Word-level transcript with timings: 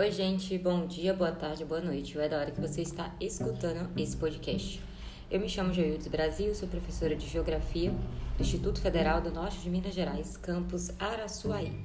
Oi, 0.00 0.10
gente, 0.10 0.56
bom 0.56 0.86
dia, 0.86 1.12
boa 1.12 1.30
tarde, 1.30 1.62
boa 1.62 1.82
noite. 1.82 2.18
É 2.18 2.26
da 2.26 2.38
hora 2.38 2.50
que 2.50 2.58
você 2.58 2.80
está 2.80 3.14
escutando 3.20 3.86
esse 3.98 4.16
podcast. 4.16 4.82
Eu 5.30 5.38
me 5.38 5.46
chamo 5.46 5.74
Joildes 5.74 6.06
Brasil, 6.06 6.54
sou 6.54 6.66
professora 6.66 7.14
de 7.14 7.28
Geografia 7.28 7.90
do 8.34 8.42
Instituto 8.42 8.80
Federal 8.80 9.20
do 9.20 9.30
Norte 9.30 9.58
de 9.58 9.68
Minas 9.68 9.92
Gerais, 9.92 10.38
campus 10.38 10.90
Araçuaí. 10.98 11.78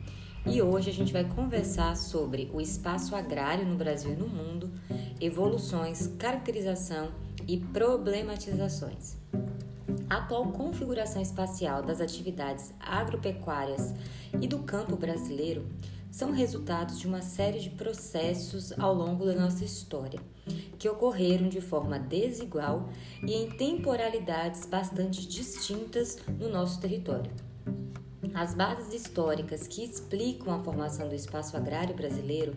E 0.45 0.61
hoje 0.61 0.91
a 0.91 0.93
gente 0.93 1.11
vai 1.11 1.25
conversar 1.25 1.97
sobre 1.97 2.49
o 2.53 2.61
espaço 2.61 3.13
agrário 3.17 3.65
no 3.65 3.75
Brasil 3.75 4.13
e 4.13 4.15
no 4.15 4.29
mundo, 4.29 4.71
evoluções, 5.19 6.07
caracterização 6.17 7.11
e 7.45 7.57
problematizações. 7.57 9.17
A 10.09 10.19
atual 10.19 10.53
configuração 10.53 11.21
espacial 11.21 11.83
das 11.83 11.99
atividades 11.99 12.73
agropecuárias 12.79 13.93
e 14.39 14.47
do 14.47 14.59
campo 14.59 14.95
brasileiro 14.95 15.65
são 16.15 16.31
resultados 16.31 16.97
de 16.97 17.07
uma 17.07 17.21
série 17.21 17.59
de 17.59 17.69
processos 17.71 18.71
ao 18.79 18.93
longo 18.93 19.25
da 19.25 19.35
nossa 19.35 19.65
história, 19.65 20.17
que 20.79 20.87
ocorreram 20.87 21.49
de 21.49 21.59
forma 21.59 21.99
desigual 21.99 22.87
e 23.21 23.33
em 23.33 23.49
temporalidades 23.49 24.65
bastante 24.65 25.27
distintas 25.27 26.17
no 26.39 26.47
nosso 26.47 26.79
território. 26.79 27.29
As 28.35 28.53
bases 28.53 28.93
históricas 28.93 29.65
que 29.65 29.81
explicam 29.81 30.53
a 30.53 30.61
formação 30.61 31.07
do 31.07 31.15
espaço 31.15 31.55
agrário 31.55 31.95
brasileiro 31.95 32.53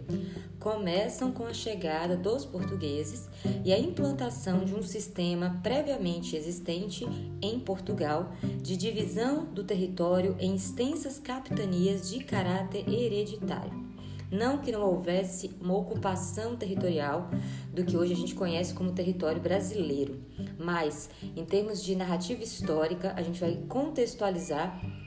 começam 0.58 1.30
com 1.30 1.46
a 1.46 1.54
chegada 1.54 2.16
dos 2.16 2.44
portugueses 2.44 3.28
e 3.64 3.72
a 3.72 3.78
implantação 3.78 4.64
de 4.64 4.74
um 4.74 4.82
sistema 4.82 5.60
previamente 5.62 6.34
existente 6.34 7.06
em 7.40 7.60
Portugal 7.60 8.32
de 8.60 8.76
divisão 8.76 9.44
do 9.44 9.62
território 9.62 10.34
em 10.40 10.56
extensas 10.56 11.20
capitanias 11.20 12.10
de 12.10 12.24
caráter 12.24 12.84
hereditário. 12.88 13.86
Não 14.32 14.58
que 14.58 14.72
não 14.72 14.82
houvesse 14.82 15.56
uma 15.60 15.76
ocupação 15.76 16.56
territorial 16.56 17.30
do 17.72 17.84
que 17.84 17.96
hoje 17.96 18.12
a 18.12 18.16
gente 18.16 18.34
conhece 18.34 18.74
como 18.74 18.90
território 18.90 19.40
brasileiro, 19.40 20.20
mas 20.58 21.08
em 21.36 21.44
termos 21.44 21.80
de 21.82 21.94
narrativa 21.94 22.42
histórica, 22.42 23.14
a 23.16 23.22
gente 23.22 23.38
vai 23.38 23.62
contextualizar 23.68 24.97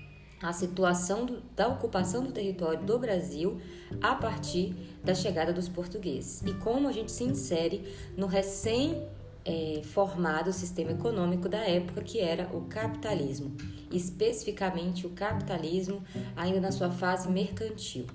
a 0.41 0.51
situação 0.51 1.25
do, 1.25 1.41
da 1.55 1.67
ocupação 1.67 2.23
do 2.23 2.31
território 2.31 2.83
do 2.83 2.97
Brasil 2.97 3.59
a 4.01 4.15
partir 4.15 4.75
da 5.03 5.13
chegada 5.13 5.53
dos 5.53 5.69
portugueses 5.69 6.41
e 6.45 6.53
como 6.55 6.87
a 6.87 6.91
gente 6.91 7.11
se 7.11 7.23
insere 7.23 7.83
no 8.17 8.25
recém 8.25 9.07
é, 9.43 9.81
formado 9.83 10.51
sistema 10.53 10.91
econômico 10.91 11.49
da 11.49 11.59
época 11.59 12.01
que 12.01 12.19
era 12.19 12.49
o 12.55 12.61
capitalismo, 12.61 13.55
especificamente 13.91 15.05
o 15.07 15.11
capitalismo 15.11 16.03
ainda 16.35 16.59
na 16.59 16.71
sua 16.71 16.91
fase 16.91 17.29
mercantil. 17.29 18.05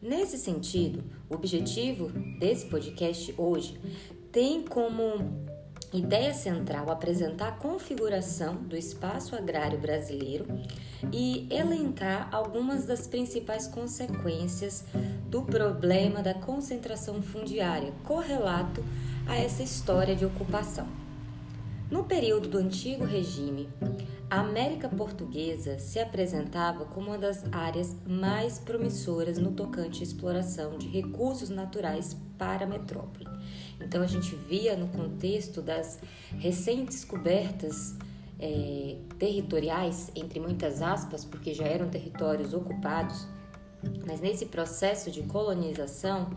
Nesse 0.00 0.36
sentido, 0.36 1.04
o 1.30 1.34
objetivo 1.34 2.08
desse 2.38 2.66
podcast 2.66 3.32
hoje 3.38 3.78
tem 4.32 4.62
como 4.62 5.51
Ideia 5.92 6.32
central 6.32 6.90
apresentar 6.90 7.48
a 7.48 7.52
configuração 7.52 8.56
do 8.56 8.74
espaço 8.74 9.36
agrário 9.36 9.78
brasileiro 9.78 10.46
e 11.12 11.46
elencar 11.50 12.30
algumas 12.32 12.86
das 12.86 13.06
principais 13.06 13.66
consequências 13.66 14.86
do 15.28 15.42
problema 15.42 16.22
da 16.22 16.32
concentração 16.32 17.20
fundiária, 17.20 17.92
correlato 18.04 18.82
a 19.26 19.36
essa 19.36 19.62
história 19.62 20.16
de 20.16 20.24
ocupação. 20.24 20.88
No 21.90 22.04
período 22.04 22.48
do 22.48 22.56
antigo 22.56 23.04
regime, 23.04 23.68
a 24.30 24.40
América 24.40 24.88
Portuguesa 24.88 25.78
se 25.78 25.98
apresentava 25.98 26.86
como 26.86 27.08
uma 27.08 27.18
das 27.18 27.44
áreas 27.52 27.94
mais 28.06 28.58
promissoras 28.58 29.36
no 29.36 29.52
tocante 29.52 30.00
à 30.00 30.04
exploração 30.04 30.78
de 30.78 30.88
recursos 30.88 31.50
naturais 31.50 32.16
para 32.38 32.64
a 32.64 32.66
metrópole. 32.66 33.26
Então, 33.84 34.02
a 34.02 34.06
gente 34.06 34.34
via 34.34 34.76
no 34.76 34.88
contexto 34.88 35.60
das 35.60 35.98
recém-descobertas 36.38 37.96
é, 38.38 38.96
territoriais, 39.18 40.10
entre 40.16 40.40
muitas 40.40 40.82
aspas, 40.82 41.24
porque 41.24 41.54
já 41.54 41.64
eram 41.64 41.88
territórios 41.88 42.52
ocupados, 42.52 43.26
mas 44.06 44.20
nesse 44.20 44.46
processo 44.46 45.10
de 45.10 45.22
colonização, 45.22 46.30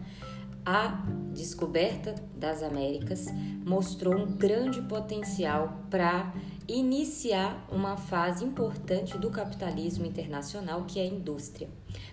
a 0.66 1.04
descoberta 1.32 2.16
das 2.36 2.64
Américas 2.64 3.28
mostrou 3.66 4.16
um 4.16 4.26
grande 4.26 4.82
potencial 4.82 5.86
para 5.92 6.34
iniciar 6.68 7.68
uma 7.72 7.96
fase 7.96 8.44
importante 8.44 9.18
do 9.18 9.30
capitalismo 9.30 10.06
internacional, 10.06 10.86
que 10.86 11.00
é 11.00 11.04
a 11.04 11.08
indústria. 11.08 11.70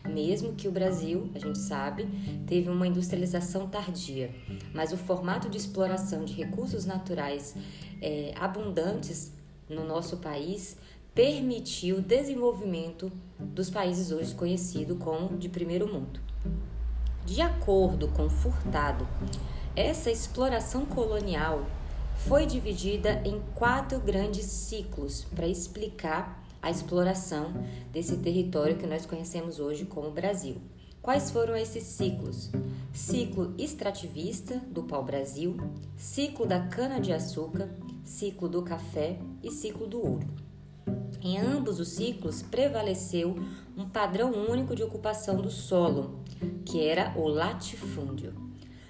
Mesmo 0.07 0.55
que 0.55 0.69
o 0.69 0.73
Brasil, 0.73 1.31
a 1.35 1.39
gente 1.39 1.59
sabe, 1.59 2.07
teve 2.47 2.69
uma 2.69 2.87
industrialização 2.87 3.69
tardia, 3.69 4.35
mas 4.75 4.93
o 4.93 4.97
formato 4.97 5.49
de 5.49 5.57
exploração 5.57 6.25
de 6.25 6.35
recursos 6.35 6.85
naturais 6.85 7.57
é, 8.01 8.35
abundantes 8.39 9.33
no 9.69 9.87
nosso 9.87 10.19
país 10.19 10.77
permitiu 11.15 11.97
o 11.97 12.03
desenvolvimento 12.03 13.11
dos 13.39 13.71
países 13.71 14.13
hoje 14.13 14.35
conhecidos 14.35 14.99
como 14.99 15.37
de 15.37 15.49
primeiro 15.49 15.87
mundo. 15.87 16.21
De 17.25 17.41
acordo 17.41 18.09
com 18.09 18.29
Furtado, 18.29 19.07
essa 19.77 20.11
exploração 20.11 20.85
colonial 20.85 21.65
foi 22.29 22.47
dividida 22.47 23.21
em 23.25 23.41
quatro 23.55 23.99
grandes 23.99 24.47
ciclos 24.47 25.27
para 25.35 25.47
explicar 25.47 26.43
a 26.61 26.71
exploração 26.71 27.53
desse 27.93 28.17
território 28.19 28.77
que 28.77 28.87
nós 28.87 29.05
conhecemos 29.05 29.59
hoje 29.59 29.85
como 29.85 30.11
Brasil. 30.11 30.57
Quais 31.01 31.33
foram 31.33 31.57
esses 31.57 31.83
ciclos? 31.83 32.51
Ciclo 32.93 33.53
extrativista 33.59 34.59
do 34.71 34.85
pau-brasil, 34.85 35.57
ciclo 35.97 36.47
da 36.47 36.61
cana-de-açúcar, 36.61 37.69
ciclo 38.05 38.49
do 38.49 38.63
café 38.63 39.19
e 39.43 39.51
ciclo 39.51 39.89
do 39.89 39.99
ouro. 39.99 40.29
Em 41.21 41.39
ambos 41.39 41.81
os 41.81 41.89
ciclos 41.89 42.41
prevaleceu 42.41 43.35
um 43.77 43.89
padrão 43.89 44.33
único 44.33 44.77
de 44.77 44.85
ocupação 44.85 45.37
do 45.37 45.51
solo, 45.51 46.21
que 46.65 46.87
era 46.87 47.13
o 47.19 47.27
latifúndio. 47.27 48.33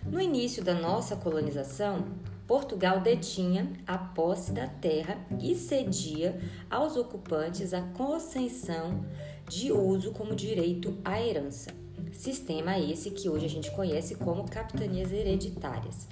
No 0.04 0.20
início 0.20 0.62
da 0.62 0.74
nossa 0.74 1.16
colonização, 1.16 2.04
Portugal 2.46 3.00
detinha 3.00 3.72
a 3.86 3.96
posse 3.96 4.52
da 4.52 4.66
terra 4.66 5.18
e 5.40 5.54
cedia 5.54 6.38
aos 6.70 6.96
ocupantes 6.96 7.72
a 7.72 7.82
concessão 7.82 9.04
de 9.48 9.72
uso 9.72 10.12
como 10.12 10.34
direito 10.34 10.96
à 11.04 11.20
herança. 11.20 11.70
Sistema 12.12 12.78
esse 12.78 13.10
que 13.10 13.28
hoje 13.28 13.46
a 13.46 13.48
gente 13.48 13.70
conhece 13.70 14.16
como 14.16 14.48
capitanias 14.48 15.12
hereditárias 15.12 16.08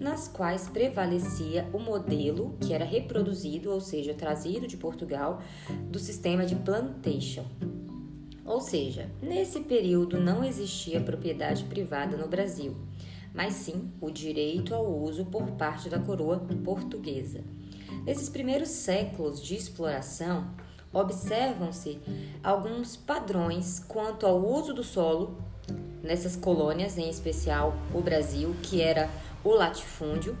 nas 0.00 0.28
quais 0.28 0.68
prevalecia 0.68 1.68
o 1.72 1.78
modelo 1.78 2.56
que 2.60 2.72
era 2.72 2.84
reproduzido, 2.84 3.70
ou 3.70 3.80
seja, 3.80 4.14
trazido 4.14 4.66
de 4.66 4.76
Portugal, 4.76 5.42
do 5.90 5.98
sistema 5.98 6.46
de 6.46 6.56
plantation. 6.56 7.44
Ou 8.44 8.60
seja, 8.60 9.10
nesse 9.22 9.60
período 9.60 10.20
não 10.20 10.44
existia 10.44 11.00
propriedade 11.00 11.64
privada 11.64 12.16
no 12.16 12.28
Brasil, 12.28 12.76
mas 13.34 13.54
sim 13.54 13.90
o 14.00 14.10
direito 14.10 14.74
ao 14.74 14.86
uso 14.86 15.26
por 15.26 15.50
parte 15.52 15.88
da 15.90 15.98
coroa 15.98 16.38
portuguesa. 16.64 17.42
Nesses 18.06 18.28
primeiros 18.28 18.68
séculos 18.68 19.42
de 19.42 19.56
exploração, 19.56 20.48
observam-se 20.92 21.98
alguns 22.42 22.96
padrões 22.96 23.80
quanto 23.80 24.24
ao 24.24 24.40
uso 24.40 24.72
do 24.72 24.84
solo 24.84 25.36
nessas 26.02 26.36
colônias, 26.36 26.96
em 26.96 27.10
especial 27.10 27.74
o 27.92 28.00
Brasil, 28.00 28.54
que 28.62 28.80
era 28.80 29.10
o 29.42 29.50
latifúndio. 29.50 30.38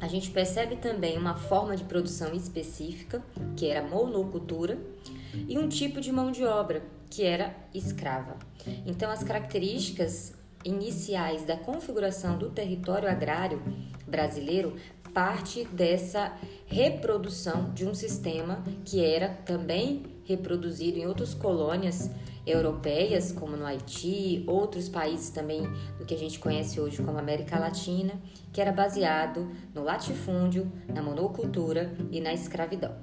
A 0.00 0.08
gente 0.08 0.30
percebe 0.30 0.76
também 0.76 1.18
uma 1.18 1.34
forma 1.34 1.76
de 1.76 1.84
produção 1.84 2.32
específica, 2.32 3.22
que 3.56 3.66
era 3.66 3.86
monocultura, 3.86 4.78
e 5.46 5.58
um 5.58 5.68
tipo 5.68 6.00
de 6.00 6.10
mão 6.10 6.30
de 6.30 6.44
obra, 6.44 6.82
que 7.10 7.24
era 7.24 7.54
escrava. 7.74 8.36
Então, 8.86 9.10
as 9.10 9.22
características 9.22 10.32
iniciais 10.66 11.44
da 11.44 11.56
configuração 11.56 12.36
do 12.36 12.50
território 12.50 13.08
agrário 13.08 13.62
brasileiro 14.06 14.76
parte 15.14 15.64
dessa 15.64 16.36
reprodução 16.66 17.72
de 17.72 17.86
um 17.86 17.94
sistema 17.94 18.62
que 18.84 19.02
era 19.02 19.28
também 19.46 20.02
reproduzido 20.24 20.98
em 20.98 21.06
outras 21.06 21.32
colônias 21.32 22.10
europeias, 22.46 23.32
como 23.32 23.56
no 23.56 23.64
Haiti, 23.64 24.44
outros 24.46 24.88
países 24.88 25.30
também 25.30 25.62
do 25.98 26.04
que 26.04 26.14
a 26.14 26.18
gente 26.18 26.38
conhece 26.38 26.80
hoje 26.80 27.02
como 27.02 27.18
América 27.18 27.58
Latina, 27.58 28.20
que 28.52 28.60
era 28.60 28.72
baseado 28.72 29.50
no 29.74 29.82
latifúndio, 29.82 30.70
na 30.86 31.02
monocultura 31.02 31.92
e 32.10 32.20
na 32.20 32.34
escravidão. 32.34 32.94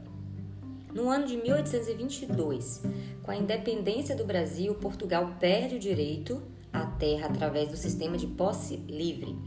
No 0.94 1.10
ano 1.10 1.26
de 1.26 1.36
1822, 1.38 2.84
com 3.24 3.32
a 3.32 3.36
independência 3.36 4.16
do 4.16 4.24
Brasil, 4.24 4.76
Portugal 4.76 5.36
perde 5.40 5.76
o 5.76 5.80
direito 5.80 6.42
à 6.74 6.86
terra 6.86 7.28
através 7.28 7.70
do 7.70 7.78
sistema 7.78 8.18
de 8.18 8.28
posse 8.28 8.78
livre. 8.78 9.38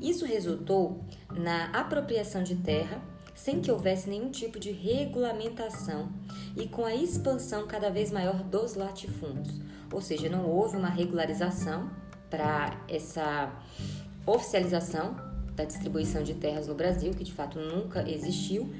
Isso 0.00 0.26
resultou 0.26 1.02
na 1.34 1.70
apropriação 1.70 2.42
de 2.42 2.56
terra 2.56 3.02
sem 3.34 3.60
que 3.60 3.72
houvesse 3.72 4.08
nenhum 4.08 4.30
tipo 4.30 4.60
de 4.60 4.70
regulamentação 4.70 6.12
e 6.56 6.68
com 6.68 6.84
a 6.84 6.94
expansão 6.94 7.66
cada 7.66 7.90
vez 7.90 8.12
maior 8.12 8.42
dos 8.44 8.74
latifúndios, 8.74 9.60
ou 9.92 10.00
seja, 10.00 10.28
não 10.28 10.46
houve 10.48 10.76
uma 10.76 10.88
regularização 10.88 11.90
para 12.30 12.80
essa 12.88 13.52
oficialização 14.26 15.16
da 15.54 15.64
distribuição 15.64 16.22
de 16.22 16.34
terras 16.34 16.66
no 16.66 16.74
Brasil, 16.74 17.12
que 17.12 17.24
de 17.24 17.32
fato 17.32 17.58
nunca 17.58 18.08
existiu, 18.08 18.72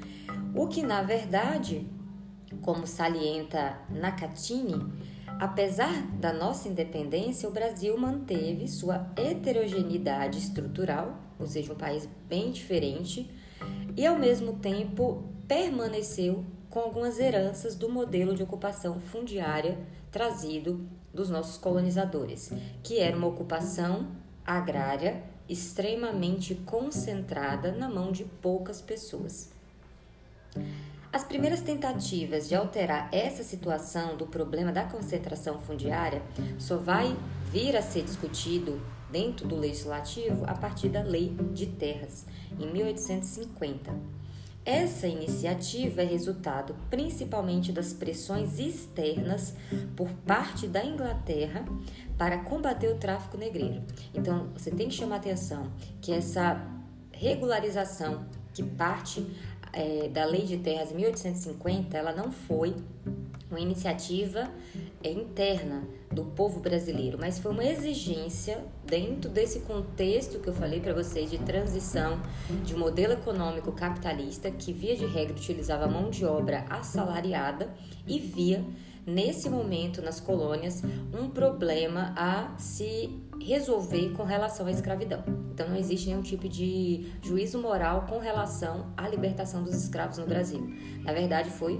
o 0.53 0.67
que 0.67 0.81
na 0.81 1.01
verdade, 1.01 1.87
como 2.61 2.85
salienta 2.85 3.77
Nakatini, 3.89 4.75
apesar 5.39 6.05
da 6.19 6.33
nossa 6.33 6.67
independência, 6.67 7.47
o 7.47 7.51
Brasil 7.51 7.97
manteve 7.97 8.67
sua 8.67 9.07
heterogeneidade 9.15 10.39
estrutural, 10.39 11.17
ou 11.39 11.45
seja, 11.45 11.73
um 11.73 11.77
país 11.77 12.07
bem 12.27 12.51
diferente, 12.51 13.29
e 13.95 14.05
ao 14.05 14.17
mesmo 14.17 14.53
tempo 14.53 15.23
permaneceu 15.47 16.43
com 16.69 16.79
algumas 16.79 17.19
heranças 17.19 17.75
do 17.75 17.89
modelo 17.89 18.35
de 18.35 18.43
ocupação 18.43 18.99
fundiária 18.99 19.77
trazido 20.11 20.87
dos 21.13 21.29
nossos 21.29 21.57
colonizadores, 21.57 22.51
que 22.83 22.99
era 22.99 23.15
uma 23.15 23.27
ocupação 23.27 24.07
agrária 24.45 25.23
extremamente 25.47 26.55
concentrada 26.55 27.71
na 27.71 27.89
mão 27.89 28.11
de 28.11 28.25
poucas 28.25 28.81
pessoas. 28.81 29.51
As 31.15 31.23
primeiras 31.23 31.61
tentativas 31.61 32.49
de 32.49 32.55
alterar 32.55 33.07
essa 33.09 33.41
situação 33.41 34.17
do 34.17 34.27
problema 34.27 34.73
da 34.73 34.83
concentração 34.83 35.57
fundiária 35.59 36.21
só 36.59 36.75
vai 36.75 37.15
vir 37.53 37.73
a 37.77 37.81
ser 37.81 38.03
discutido 38.03 38.81
dentro 39.09 39.47
do 39.47 39.55
legislativo 39.55 40.43
a 40.45 40.53
partir 40.53 40.89
da 40.89 41.01
Lei 41.01 41.33
de 41.53 41.67
Terras, 41.67 42.25
em 42.59 42.69
1850. 42.69 43.97
Essa 44.65 45.07
iniciativa 45.07 46.01
é 46.01 46.05
resultado 46.05 46.75
principalmente 46.89 47.71
das 47.71 47.93
pressões 47.93 48.59
externas 48.59 49.53
por 49.95 50.09
parte 50.27 50.67
da 50.67 50.83
Inglaterra 50.83 51.63
para 52.17 52.39
combater 52.39 52.89
o 52.89 52.97
tráfico 52.97 53.37
negreiro. 53.37 53.81
Então, 54.13 54.49
você 54.51 54.69
tem 54.69 54.89
que 54.89 54.95
chamar 54.95 55.15
atenção 55.15 55.71
que 56.01 56.11
essa 56.11 56.61
regularização 57.13 58.25
que 58.55 58.63
parte 58.63 59.25
é, 59.75 60.07
da 60.07 60.25
Lei 60.25 60.43
de 60.43 60.57
Terras 60.57 60.89
de 60.89 60.95
1850, 60.95 61.97
ela 61.97 62.13
não 62.13 62.31
foi 62.31 62.73
uma 63.49 63.59
iniciativa 63.59 64.49
é, 65.03 65.11
interna 65.11 65.83
do 66.11 66.23
povo 66.23 66.59
brasileiro, 66.59 67.17
mas 67.19 67.37
foi 67.37 67.51
uma 67.51 67.63
exigência 67.63 68.63
dentro 68.85 69.29
desse 69.29 69.59
contexto 69.61 70.39
que 70.39 70.47
eu 70.47 70.53
falei 70.53 70.79
para 70.79 70.93
vocês 70.93 71.29
de 71.29 71.37
transição 71.39 72.19
de 72.63 72.73
um 72.73 72.79
modelo 72.79 73.13
econômico 73.13 73.71
capitalista 73.73 74.49
que 74.49 74.71
via 74.71 74.95
de 74.95 75.05
regra 75.05 75.35
utilizava 75.35 75.87
mão 75.87 76.09
de 76.09 76.25
obra 76.25 76.65
assalariada 76.69 77.69
e 78.07 78.17
via 78.17 78.63
nesse 79.05 79.49
momento 79.49 80.01
nas 80.01 80.19
colônias 80.19 80.81
um 81.13 81.29
problema 81.29 82.13
a 82.17 82.57
se 82.57 83.21
resolver 83.39 84.11
com 84.11 84.23
relação 84.23 84.65
à 84.65 84.71
escravidão. 84.71 85.23
Então 85.53 85.69
não 85.69 85.75
existe 85.75 86.07
nenhum 86.07 86.21
tipo 86.21 86.49
de 86.49 87.11
juízo 87.21 87.59
moral 87.59 88.05
com 88.09 88.17
relação 88.17 88.87
à 88.97 89.07
libertação 89.07 89.63
dos 89.63 89.75
escravos 89.75 90.17
no 90.17 90.25
Brasil. 90.25 90.61
Na 91.03 91.13
verdade, 91.13 91.49
foi 91.49 91.79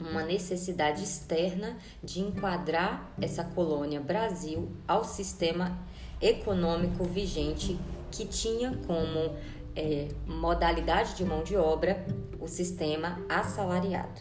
uma 0.00 0.22
necessidade 0.22 1.02
externa 1.02 1.76
de 2.02 2.20
enquadrar 2.20 3.12
essa 3.20 3.42
colônia 3.42 4.00
Brasil 4.00 4.70
ao 4.86 5.02
sistema 5.02 5.76
econômico 6.20 7.04
vigente 7.04 7.78
que 8.10 8.24
tinha 8.24 8.76
como 8.86 9.34
é, 9.74 10.08
modalidade 10.26 11.16
de 11.16 11.24
mão 11.24 11.42
de 11.42 11.56
obra 11.56 12.06
o 12.40 12.46
sistema 12.46 13.20
assalariado. 13.28 14.20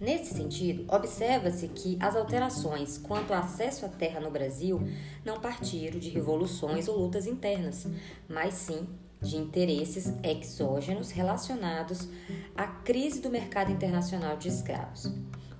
Nesse 0.00 0.34
sentido, 0.34 0.84
observa-se 0.92 1.68
que 1.68 1.96
as 2.00 2.16
alterações 2.16 2.98
quanto 2.98 3.32
ao 3.32 3.40
acesso 3.40 3.86
à 3.86 3.88
terra 3.88 4.20
no 4.20 4.30
Brasil 4.30 4.80
não 5.24 5.40
partiram 5.40 5.98
de 5.98 6.10
revoluções 6.10 6.88
ou 6.88 6.98
lutas 6.98 7.26
internas, 7.26 7.86
mas 8.28 8.54
sim 8.54 8.86
de 9.22 9.36
interesses 9.36 10.12
exógenos 10.22 11.10
relacionados 11.10 12.08
à 12.54 12.66
crise 12.66 13.20
do 13.20 13.30
mercado 13.30 13.72
internacional 13.72 14.36
de 14.36 14.48
escravos. 14.48 15.10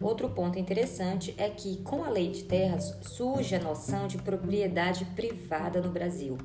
Outro 0.00 0.28
ponto 0.28 0.58
interessante 0.58 1.34
é 1.38 1.48
que, 1.48 1.78
com 1.78 2.04
a 2.04 2.10
lei 2.10 2.30
de 2.30 2.44
terras, 2.44 2.94
surge 3.02 3.54
a 3.54 3.60
noção 3.60 4.06
de 4.06 4.18
propriedade 4.18 5.04
privada 5.16 5.80
no 5.80 5.90
Brasil. 5.90 6.36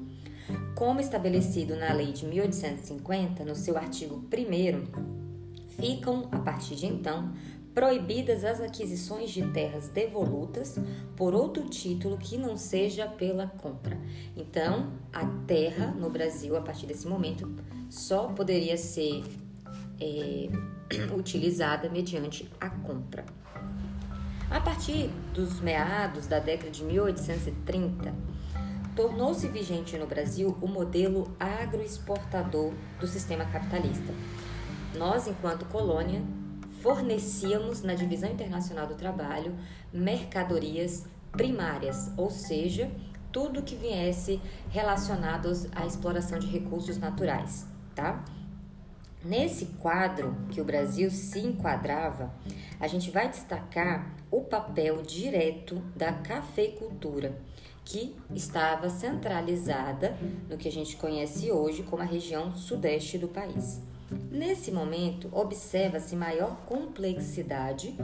Como 0.76 1.02
estabelecido 1.02 1.76
na 1.76 1.92
lei 1.92 2.14
de 2.14 2.26
1850, 2.26 3.44
no 3.44 3.56
seu 3.56 3.78
artigo 3.78 4.16
1, 4.16 5.20
ficam, 5.68 6.28
a 6.32 6.40
partir 6.40 6.76
de 6.76 6.86
então, 6.86 7.34
proibidas 7.74 8.44
as 8.44 8.60
aquisições 8.60 9.30
de 9.32 9.46
terras 9.52 9.90
devolutas 9.90 10.78
por 11.16 11.34
outro 11.34 11.64
título 11.70 12.18
que 12.18 12.38
não 12.38 12.58
seja 12.58 13.08
pela 13.08 13.48
compra. 13.48 13.98
Então, 14.36 14.94
a 15.14 15.26
terra 15.46 15.88
no 15.88 16.10
Brasil, 16.10 16.58
a 16.58 16.62
partir 16.62 16.88
desse 16.88 17.08
momento, 17.08 17.50
só 17.90 18.28
poderia 18.28 18.78
ser 18.78 19.24
é, 20.00 20.50
utilizada 21.16 21.90
mediante 21.90 22.50
a 22.60 22.70
compra. 22.70 23.26
A 24.50 24.60
partir 24.60 25.10
dos 25.34 25.62
meados 25.62 26.26
da 26.26 26.40
década 26.40 26.72
de 26.72 26.84
1830, 26.84 28.14
tornou-se 28.96 29.48
vigente 29.48 29.96
no 29.96 30.08
Brasil 30.08 30.58
o 30.60 30.68
modelo 30.68 31.34
agroexportador 31.40 32.74
do 33.00 33.08
sistema 33.08 33.46
capitalista. 33.46 34.12
Nós, 34.98 35.28
enquanto 35.28 35.66
colônia, 35.66 36.24
fornecíamos 36.82 37.82
na 37.82 37.94
Divisão 37.94 38.30
Internacional 38.32 38.88
do 38.88 38.96
Trabalho 38.96 39.56
mercadorias 39.92 41.06
primárias, 41.32 42.12
ou 42.18 42.30
seja, 42.30 42.90
tudo 43.32 43.62
que 43.62 43.76
viesse 43.76 44.42
relacionados 44.70 45.68
à 45.76 45.86
exploração 45.86 46.40
de 46.40 46.48
recursos 46.48 46.98
naturais, 46.98 47.68
tá? 47.94 48.24
Nesse 49.24 49.66
quadro 49.82 50.36
que 50.50 50.62
o 50.62 50.66
Brasil 50.66 51.12
se 51.12 51.40
enquadrava, 51.40 52.34
a 52.80 52.88
gente 52.88 53.12
vai 53.12 53.30
destacar 53.30 54.16
o 54.32 54.42
papel 54.42 55.02
direto 55.02 55.76
da 55.96 56.14
cafeicultura, 56.14 57.38
que 57.84 58.16
estava 58.34 58.90
centralizada 58.90 60.16
no 60.50 60.58
que 60.58 60.70
a 60.70 60.72
gente 60.72 60.96
conhece 60.96 61.52
hoje 61.52 61.84
como 61.84 62.02
a 62.02 62.06
região 62.06 62.52
sudeste 62.56 63.18
do 63.18 63.28
país. 63.28 63.82
Nesse 64.32 64.72
momento, 64.72 65.30
observa-se 65.32 66.16
maior 66.16 66.56
complexidade 66.66 67.96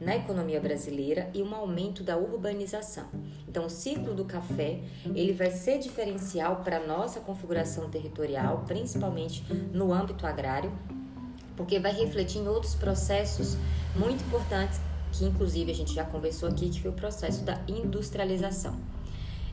na 0.00 0.16
economia 0.16 0.60
brasileira 0.60 1.30
e 1.34 1.42
um 1.42 1.54
aumento 1.54 2.02
da 2.02 2.16
urbanização. 2.16 3.06
Então, 3.46 3.66
o 3.66 3.70
ciclo 3.70 4.14
do 4.14 4.24
café 4.24 4.80
ele 5.14 5.32
vai 5.32 5.50
ser 5.50 5.78
diferencial 5.78 6.62
para 6.64 6.78
a 6.78 6.86
nossa 6.86 7.20
configuração 7.20 7.90
territorial, 7.90 8.64
principalmente 8.66 9.44
no 9.72 9.92
âmbito 9.92 10.26
agrário, 10.26 10.72
porque 11.56 11.78
vai 11.78 11.92
refletir 11.92 12.38
em 12.38 12.48
outros 12.48 12.74
processos 12.74 13.56
muito 13.94 14.24
importantes 14.24 14.80
que, 15.12 15.24
inclusive, 15.24 15.70
a 15.70 15.74
gente 15.74 15.92
já 15.92 16.04
conversou 16.04 16.48
aqui, 16.48 16.70
que 16.70 16.80
foi 16.80 16.90
o 16.90 16.94
processo 16.94 17.44
da 17.44 17.60
industrialização. 17.68 18.76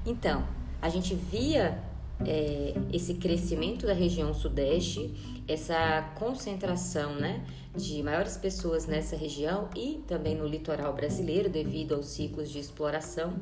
Então, 0.05 0.47
a 0.81 0.87
gente 0.87 1.15
via 1.15 1.83
é, 2.25 2.73
esse 2.91 3.15
crescimento 3.15 3.85
da 3.85 3.93
região 3.93 4.33
sudeste, 4.33 5.13
essa 5.47 6.13
concentração 6.15 7.15
né, 7.15 7.45
de 7.75 8.01
maiores 8.01 8.37
pessoas 8.37 8.85
nessa 8.85 9.15
região 9.15 9.69
e 9.75 10.03
também 10.07 10.35
no 10.35 10.47
litoral 10.47 10.93
brasileiro, 10.93 11.49
devido 11.49 11.95
aos 11.95 12.07
ciclos 12.07 12.49
de 12.49 12.59
exploração, 12.59 13.33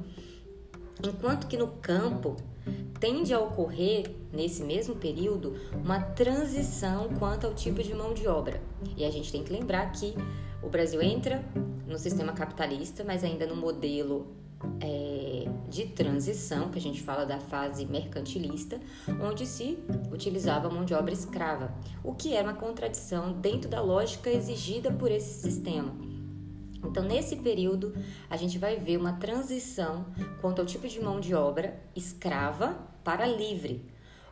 enquanto 1.03 1.47
que 1.47 1.57
no 1.57 1.67
campo 1.67 2.35
tende 2.99 3.33
a 3.33 3.39
ocorrer, 3.39 4.11
nesse 4.31 4.63
mesmo 4.63 4.95
período, 4.95 5.55
uma 5.83 5.99
transição 5.99 7.09
quanto 7.19 7.45
ao 7.45 7.53
tipo 7.53 7.81
de 7.83 7.93
mão 7.93 8.13
de 8.13 8.27
obra. 8.27 8.61
E 8.97 9.05
a 9.05 9.11
gente 9.11 9.31
tem 9.31 9.43
que 9.43 9.51
lembrar 9.51 9.91
que 9.91 10.13
o 10.63 10.69
Brasil 10.69 11.01
entra 11.01 11.43
no 11.87 11.97
sistema 11.97 12.33
capitalista, 12.33 13.03
mas 13.03 13.23
ainda 13.23 13.45
no 13.45 13.55
modelo 13.55 14.27
é, 14.81 15.14
de 15.75 15.87
transição, 15.87 16.69
que 16.69 16.79
a 16.79 16.81
gente 16.81 17.03
fala 17.03 17.25
da 17.25 17.37
fase 17.37 17.85
mercantilista, 17.85 18.79
onde 19.21 19.45
se 19.45 19.77
utilizava 20.09 20.69
mão 20.69 20.85
de 20.85 20.93
obra 20.93 21.13
escrava, 21.13 21.75
o 22.01 22.15
que 22.15 22.33
era 22.33 22.47
uma 22.47 22.57
contradição 22.57 23.33
dentro 23.33 23.69
da 23.69 23.81
lógica 23.81 24.29
exigida 24.29 24.89
por 24.89 25.11
esse 25.11 25.41
sistema. 25.41 25.93
Então, 26.81 27.03
nesse 27.03 27.35
período, 27.35 27.93
a 28.29 28.37
gente 28.37 28.57
vai 28.57 28.77
ver 28.77 28.95
uma 28.95 29.13
transição 29.13 30.05
quanto 30.39 30.61
ao 30.61 30.65
tipo 30.65 30.87
de 30.87 31.01
mão 31.01 31.19
de 31.19 31.35
obra 31.35 31.77
escrava 31.93 32.77
para 33.03 33.25
livre, 33.25 33.83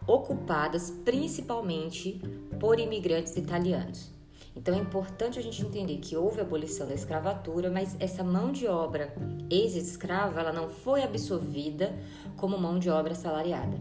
ocupadas 0.07 0.91
principalmente 1.03 2.21
por 2.57 2.79
imigrantes 2.79 3.35
italianos. 3.35 4.12
Então 4.55 4.75
é 4.75 4.77
importante 4.77 5.39
a 5.39 5.41
gente 5.41 5.65
entender 5.65 5.97
que 5.97 6.15
houve 6.15 6.39
a 6.39 6.43
abolição 6.43 6.87
da 6.87 6.93
escravatura, 6.93 7.71
mas 7.71 7.95
essa 7.99 8.23
mão 8.23 8.51
de 8.51 8.67
obra 8.67 9.13
ex-escrava, 9.49 10.39
ela 10.39 10.53
não 10.53 10.69
foi 10.69 11.03
absorvida 11.03 11.93
como 12.37 12.57
mão 12.57 12.77
de 12.77 12.89
obra 12.89 13.13
assalariada. 13.13 13.79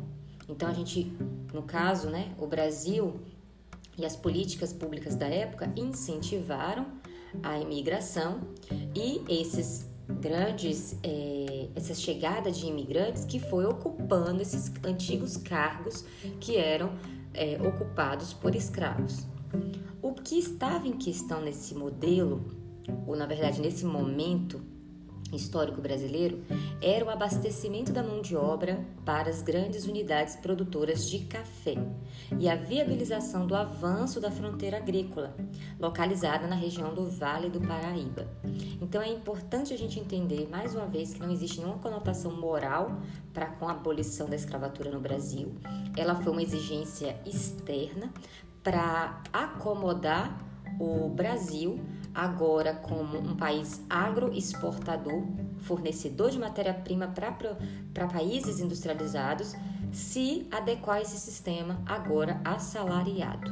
Então 0.48 0.68
a 0.68 0.72
gente, 0.72 1.12
no 1.52 1.62
caso, 1.62 2.08
né, 2.08 2.32
o 2.38 2.46
Brasil 2.46 3.20
e 3.98 4.06
as 4.06 4.16
políticas 4.16 4.72
públicas 4.72 5.14
da 5.14 5.26
época 5.26 5.70
incentivaram 5.76 6.86
a 7.42 7.58
imigração 7.58 8.40
e 8.94 9.22
esses 9.28 9.90
grandes, 10.20 10.96
é, 11.02 11.68
essa 11.74 11.94
chegada 11.94 12.50
de 12.50 12.66
imigrantes 12.66 13.24
que 13.24 13.38
foi 13.38 13.64
ocupando 13.64 14.42
esses 14.42 14.72
antigos 14.84 15.36
cargos 15.36 16.04
que 16.40 16.56
eram 16.56 16.92
é, 17.32 17.58
ocupados 17.62 18.32
por 18.32 18.54
escravos. 18.54 19.26
O 20.02 20.12
que 20.14 20.36
estava 20.36 20.88
em 20.88 20.98
questão 20.98 21.40
nesse 21.40 21.76
modelo, 21.76 22.44
ou 23.06 23.14
na 23.14 23.24
verdade 23.24 23.60
nesse 23.60 23.86
momento, 23.86 24.60
histórico 25.32 25.80
brasileiro 25.80 26.42
era 26.82 27.04
o 27.04 27.08
abastecimento 27.08 27.92
da 27.92 28.02
mão 28.02 28.20
de 28.20 28.36
obra 28.36 28.84
para 29.04 29.30
as 29.30 29.42
grandes 29.42 29.86
unidades 29.86 30.34
produtoras 30.34 31.08
de 31.08 31.20
café 31.20 31.76
e 32.36 32.48
a 32.48 32.56
viabilização 32.56 33.46
do 33.46 33.54
avanço 33.54 34.20
da 34.20 34.30
fronteira 34.30 34.78
agrícola, 34.78 35.36
localizada 35.78 36.48
na 36.48 36.56
região 36.56 36.92
do 36.92 37.08
Vale 37.08 37.48
do 37.48 37.60
Paraíba. 37.60 38.28
Então 38.80 39.00
é 39.00 39.08
importante 39.08 39.72
a 39.72 39.78
gente 39.78 40.00
entender, 40.00 40.48
mais 40.50 40.74
uma 40.74 40.86
vez, 40.86 41.14
que 41.14 41.20
não 41.20 41.30
existe 41.30 41.60
nenhuma 41.60 41.78
conotação 41.78 42.34
moral 42.36 43.00
para 43.32 43.46
com 43.46 43.68
a 43.68 43.72
abolição 43.72 44.28
da 44.28 44.34
escravatura 44.34 44.90
no 44.90 45.00
Brasil. 45.00 45.54
Ela 45.96 46.16
foi 46.16 46.32
uma 46.32 46.42
exigência 46.42 47.16
externa 47.24 48.12
para 48.62 49.20
acomodar 49.32 50.38
o 50.78 51.08
Brasil 51.08 51.80
agora 52.14 52.74
como 52.74 53.18
um 53.18 53.36
país 53.36 53.82
agroexportador, 53.88 55.24
fornecedor 55.60 56.30
de 56.30 56.38
matéria-prima 56.38 57.12
para 57.92 58.06
países 58.06 58.60
industrializados, 58.60 59.54
se 59.92 60.46
adequar 60.50 61.00
esse 61.00 61.18
sistema 61.18 61.82
agora 61.86 62.40
assalariado. 62.44 63.50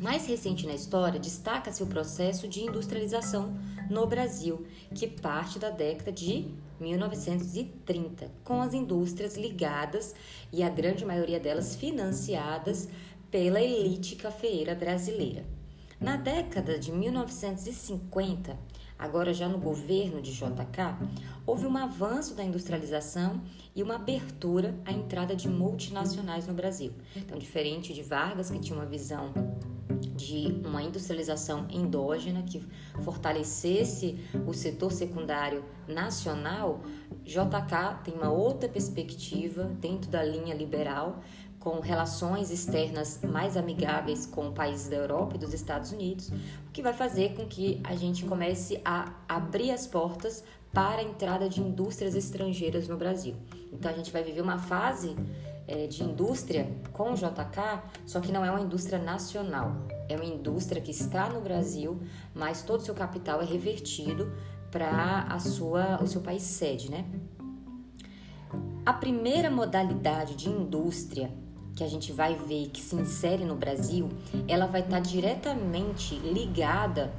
Mais 0.00 0.26
recente 0.26 0.66
na 0.66 0.74
história, 0.74 1.18
destaca-se 1.18 1.82
o 1.82 1.86
processo 1.86 2.46
de 2.46 2.60
industrialização 2.60 3.56
no 3.90 4.06
Brasil, 4.06 4.64
que 4.94 5.08
parte 5.08 5.58
da 5.58 5.70
década 5.70 6.12
de 6.12 6.54
1930, 6.78 8.30
com 8.44 8.62
as 8.62 8.72
indústrias 8.74 9.36
ligadas 9.36 10.14
e 10.52 10.62
a 10.62 10.68
grande 10.68 11.04
maioria 11.04 11.40
delas 11.40 11.74
financiadas 11.74 12.88
pela 13.30 13.60
elite 13.60 14.16
cafeeira 14.16 14.74
brasileira. 14.74 15.44
Na 16.00 16.16
década 16.16 16.78
de 16.78 16.92
1950, 16.92 18.56
agora 18.98 19.34
já 19.34 19.48
no 19.48 19.58
governo 19.58 20.22
de 20.22 20.32
JK, 20.32 20.96
houve 21.44 21.66
um 21.66 21.76
avanço 21.76 22.34
da 22.34 22.44
industrialização 22.44 23.40
e 23.74 23.82
uma 23.82 23.96
abertura 23.96 24.78
à 24.84 24.92
entrada 24.92 25.34
de 25.34 25.48
multinacionais 25.48 26.46
no 26.46 26.54
Brasil. 26.54 26.92
Então, 27.16 27.38
diferente 27.38 27.92
de 27.92 28.02
Vargas, 28.02 28.50
que 28.50 28.60
tinha 28.60 28.78
uma 28.78 28.86
visão 28.86 29.32
de 30.14 30.60
uma 30.64 30.82
industrialização 30.82 31.66
endógena 31.70 32.42
que 32.42 32.64
fortalecesse 33.02 34.18
o 34.46 34.52
setor 34.52 34.92
secundário 34.92 35.64
nacional, 35.86 36.82
JK 37.24 38.02
tem 38.04 38.14
uma 38.14 38.30
outra 38.30 38.68
perspectiva 38.68 39.64
dentro 39.80 40.10
da 40.10 40.22
linha 40.22 40.54
liberal, 40.54 41.22
com 41.60 41.80
relações 41.80 42.50
externas 42.50 43.20
mais 43.22 43.56
amigáveis 43.56 44.26
com 44.26 44.52
países 44.52 44.88
da 44.88 44.96
Europa 44.96 45.36
e 45.36 45.38
dos 45.38 45.52
Estados 45.52 45.92
Unidos, 45.92 46.28
o 46.28 46.70
que 46.72 46.82
vai 46.82 46.92
fazer 46.92 47.34
com 47.34 47.46
que 47.46 47.80
a 47.84 47.94
gente 47.94 48.24
comece 48.24 48.80
a 48.84 49.12
abrir 49.28 49.70
as 49.70 49.86
portas 49.86 50.44
para 50.72 51.00
a 51.00 51.02
entrada 51.02 51.48
de 51.48 51.60
indústrias 51.60 52.14
estrangeiras 52.14 52.88
no 52.88 52.96
Brasil. 52.96 53.34
Então 53.72 53.90
a 53.90 53.94
gente 53.94 54.12
vai 54.12 54.22
viver 54.22 54.40
uma 54.40 54.58
fase 54.58 55.16
é, 55.66 55.86
de 55.86 56.02
indústria 56.02 56.70
com 56.92 57.12
o 57.12 57.14
JK, 57.14 57.82
só 58.06 58.20
que 58.20 58.32
não 58.32 58.44
é 58.44 58.50
uma 58.50 58.60
indústria 58.60 58.98
nacional, 58.98 59.72
é 60.08 60.16
uma 60.16 60.24
indústria 60.24 60.80
que 60.80 60.90
está 60.90 61.28
no 61.28 61.40
Brasil, 61.40 62.00
mas 62.34 62.62
todo 62.62 62.80
o 62.80 62.84
seu 62.84 62.94
capital 62.94 63.40
é 63.42 63.44
revertido 63.44 64.32
para 64.70 65.22
a 65.22 65.38
sua 65.38 66.02
o 66.02 66.06
seu 66.06 66.20
país 66.20 66.42
sede, 66.42 66.90
né? 66.90 67.04
A 68.84 68.92
primeira 68.92 69.50
modalidade 69.50 70.34
de 70.34 70.48
indústria 70.48 71.30
que 71.78 71.84
a 71.84 71.88
gente 71.88 72.10
vai 72.10 72.34
ver 72.34 72.70
que 72.70 72.82
se 72.82 72.96
insere 72.96 73.44
no 73.44 73.54
Brasil, 73.54 74.08
ela 74.48 74.66
vai 74.66 74.80
estar 74.80 74.98
diretamente 74.98 76.16
ligada 76.16 77.14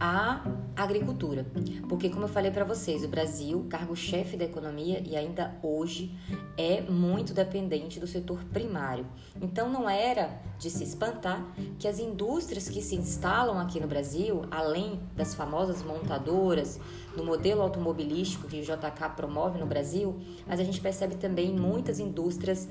à 0.00 0.42
agricultura. 0.74 1.44
Porque, 1.86 2.08
como 2.08 2.24
eu 2.24 2.28
falei 2.28 2.50
para 2.50 2.64
vocês, 2.64 3.04
o 3.04 3.08
Brasil, 3.08 3.66
cargo-chefe 3.68 4.38
da 4.38 4.46
economia 4.46 5.02
e 5.06 5.14
ainda 5.16 5.54
hoje 5.62 6.16
é 6.56 6.80
muito 6.80 7.34
dependente 7.34 8.00
do 8.00 8.06
setor 8.06 8.42
primário. 8.44 9.06
Então, 9.38 9.68
não 9.68 9.86
era 9.86 10.40
de 10.58 10.70
se 10.70 10.82
espantar 10.82 11.46
que 11.78 11.86
as 11.86 11.98
indústrias 11.98 12.70
que 12.70 12.80
se 12.80 12.96
instalam 12.96 13.58
aqui 13.58 13.78
no 13.78 13.86
Brasil, 13.86 14.46
além 14.50 14.98
das 15.14 15.34
famosas 15.34 15.82
montadoras, 15.82 16.80
no 17.14 17.22
modelo 17.22 17.60
automobilístico 17.60 18.48
que 18.48 18.60
o 18.60 18.62
JK 18.62 19.10
promove 19.14 19.58
no 19.58 19.66
Brasil, 19.66 20.18
mas 20.46 20.58
a 20.58 20.64
gente 20.64 20.80
percebe 20.80 21.16
também 21.16 21.52
muitas 21.52 22.00
indústrias 22.00 22.66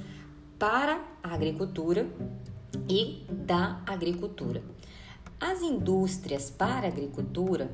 para 0.60 1.01
a 1.24 1.34
agricultura 1.34 2.06
e 2.88 3.25
da 3.32 3.82
agricultura. 3.88 4.62
As 5.39 5.62
indústrias 5.62 6.51
para 6.51 6.86
a 6.86 6.89
agricultura 6.89 7.72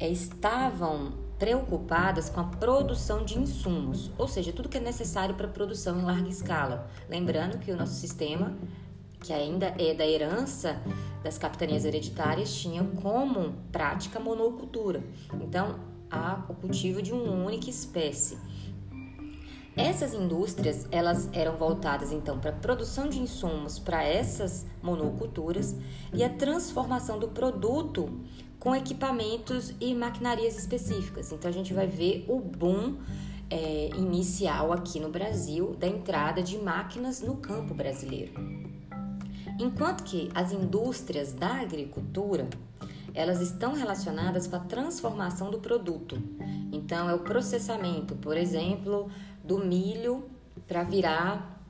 é, 0.00 0.08
estavam 0.08 1.12
preocupadas 1.38 2.30
com 2.30 2.40
a 2.40 2.44
produção 2.44 3.24
de 3.24 3.38
insumos, 3.38 4.10
ou 4.16 4.26
seja, 4.26 4.52
tudo 4.52 4.68
que 4.68 4.78
é 4.78 4.80
necessário 4.80 5.34
para 5.34 5.46
produção 5.46 6.00
em 6.00 6.04
larga 6.04 6.28
escala. 6.28 6.88
Lembrando 7.10 7.58
que 7.58 7.70
o 7.70 7.76
nosso 7.76 7.94
sistema, 7.94 8.56
que 9.20 9.32
ainda 9.32 9.74
é 9.78 9.92
da 9.92 10.06
herança 10.06 10.80
das 11.22 11.36
capitanias 11.36 11.84
hereditárias, 11.84 12.54
tinha 12.54 12.82
como 13.02 13.52
prática 13.70 14.18
monocultura. 14.18 15.02
Então, 15.40 15.80
há 16.10 16.44
o 16.48 16.54
cultivo 16.54 17.02
de 17.02 17.12
uma 17.12 17.32
única 17.44 17.68
espécie. 17.68 18.38
Essas 19.76 20.12
indústrias, 20.12 20.86
elas 20.90 21.30
eram 21.32 21.56
voltadas 21.56 22.12
então 22.12 22.38
para 22.38 22.50
a 22.50 22.54
produção 22.54 23.08
de 23.08 23.18
insumos 23.18 23.78
para 23.78 24.04
essas 24.04 24.66
monoculturas 24.82 25.74
e 26.12 26.22
a 26.22 26.28
transformação 26.28 27.18
do 27.18 27.28
produto 27.28 28.20
com 28.58 28.76
equipamentos 28.76 29.72
e 29.80 29.94
maquinarias 29.94 30.58
específicas. 30.58 31.32
Então 31.32 31.50
a 31.50 31.54
gente 31.54 31.72
vai 31.72 31.86
ver 31.86 32.26
o 32.28 32.38
boom 32.38 32.98
é, 33.48 33.88
inicial 33.96 34.72
aqui 34.72 35.00
no 35.00 35.08
Brasil 35.08 35.74
da 35.74 35.86
entrada 35.86 36.42
de 36.42 36.58
máquinas 36.58 37.22
no 37.22 37.36
campo 37.36 37.72
brasileiro. 37.72 38.34
Enquanto 39.58 40.04
que 40.04 40.30
as 40.34 40.52
indústrias 40.52 41.32
da 41.32 41.60
agricultura 41.60 42.48
elas 43.14 43.40
estão 43.40 43.74
relacionadas 43.74 44.46
com 44.46 44.56
a 44.56 44.60
transformação 44.60 45.50
do 45.50 45.58
produto. 45.58 46.22
Então, 46.72 47.08
é 47.08 47.14
o 47.14 47.18
processamento, 47.18 48.14
por 48.16 48.36
exemplo, 48.36 49.10
do 49.44 49.58
milho 49.58 50.30
para 50.66 50.82
virar 50.82 51.64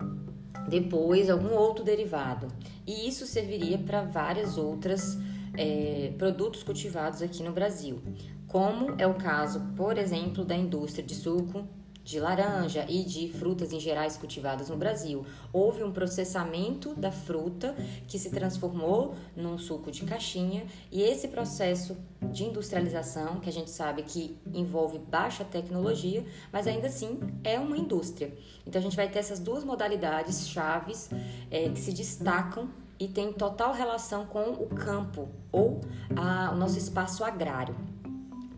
depois 0.69 1.29
algum 1.29 1.55
outro 1.55 1.85
derivado. 1.85 2.49
E 2.87 3.09
isso 3.09 3.27
serviria 3.27 3.79
para 3.79 4.03
várias 4.03 4.57
outras 4.57 5.19
é, 5.57 6.13
produtos 6.19 6.63
cultivados 6.63 7.23
aqui 7.23 7.43
no 7.43 7.53
Brasil, 7.53 8.03
como 8.49 8.95
é 8.99 9.07
o 9.07 9.15
caso, 9.15 9.61
por 9.77 9.99
exemplo, 9.99 10.45
da 10.45 10.57
indústria 10.57 11.05
de 11.05 11.15
suco 11.15 11.67
de 12.05 12.19
laranja 12.19 12.85
e 12.89 13.05
de 13.05 13.29
frutas 13.29 13.73
em 13.73 13.81
gerais 13.81 14.17
cultivadas 14.17 14.69
no 14.69 14.77
Brasil. 14.77 15.25
Houve 15.53 15.83
um 15.83 15.93
processamento 15.93 16.95
da 16.95 17.13
fruta 17.13 17.75
que 18.07 18.19
se 18.19 18.31
transformou 18.31 19.15
num 19.37 19.59
suco 19.59 19.91
de 19.91 20.05
caixinha 20.05 20.65
e 20.91 21.03
esse 21.03 21.29
processo 21.29 21.97
de 22.21 22.45
industrialização, 22.45 23.41
que 23.41 23.49
a 23.49 23.53
gente 23.53 23.71
sabe 23.71 24.03
que 24.03 24.37
envolve 24.53 24.99
baixa 24.99 25.45
tecnologia, 25.45 26.25
mas 26.53 26.67
ainda 26.67 26.87
assim 26.87 27.21
é 27.45 27.59
uma 27.59 27.77
indústria. 27.77 28.33
Então 28.67 28.81
a 28.81 28.83
gente 28.83 28.97
vai 28.97 29.09
ter 29.09 29.19
essas 29.19 29.41
duas 29.41 29.65
modalidades 29.65 30.49
chaves 30.49 31.11
é, 31.51 31.69
que 31.69 31.81
se 31.81 31.93
destacam 31.93 32.69
e 32.99 33.09
têm 33.09 33.33
total 33.33 33.73
relação 33.73 34.27
com 34.27 34.51
o 34.51 34.67
campo 34.69 35.29
ou 35.51 35.81
a, 36.15 36.53
o 36.53 36.57
nosso 36.57 36.79
espaço 36.79 37.25
agrário. 37.25 37.75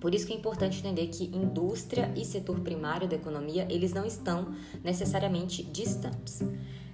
Por 0.04 0.14
isso 0.14 0.26
que 0.26 0.34
é 0.34 0.36
importante 0.36 0.80
entender 0.80 1.06
que 1.06 1.34
indústria 1.34 2.12
e 2.14 2.26
setor 2.26 2.60
primário 2.60 3.08
da 3.08 3.16
economia, 3.16 3.66
eles 3.70 3.94
não 3.94 4.04
estão 4.04 4.54
necessariamente 4.82 5.62
distantes. 5.62 6.42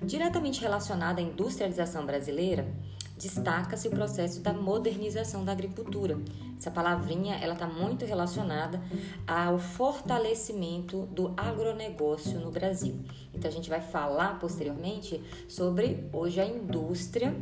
Diretamente 0.01 0.61
relacionada 0.61 1.21
à 1.21 1.25
industrialização 1.25 2.07
brasileira, 2.07 2.73
destaca-se 3.19 3.89
o 3.89 3.91
processo 3.91 4.41
da 4.41 4.53
modernização 4.53 5.45
da 5.45 5.51
agricultura. 5.51 6.21
Essa 6.57 6.71
palavrinha 6.71 7.35
ela 7.35 7.55
está 7.55 7.67
muito 7.67 8.05
relacionada 8.05 8.81
ao 9.27 9.59
fortalecimento 9.59 11.07
do 11.07 11.35
agronegócio 11.37 12.39
no 12.39 12.53
Brasil. 12.53 12.95
Então 13.35 13.51
a 13.51 13.53
gente 13.53 13.69
vai 13.69 13.81
falar 13.81 14.39
posteriormente 14.39 15.21
sobre 15.49 16.09
hoje 16.13 16.41
a 16.41 16.47
indústria 16.47 17.35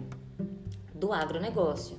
do 0.94 1.12
agronegócio. 1.12 1.94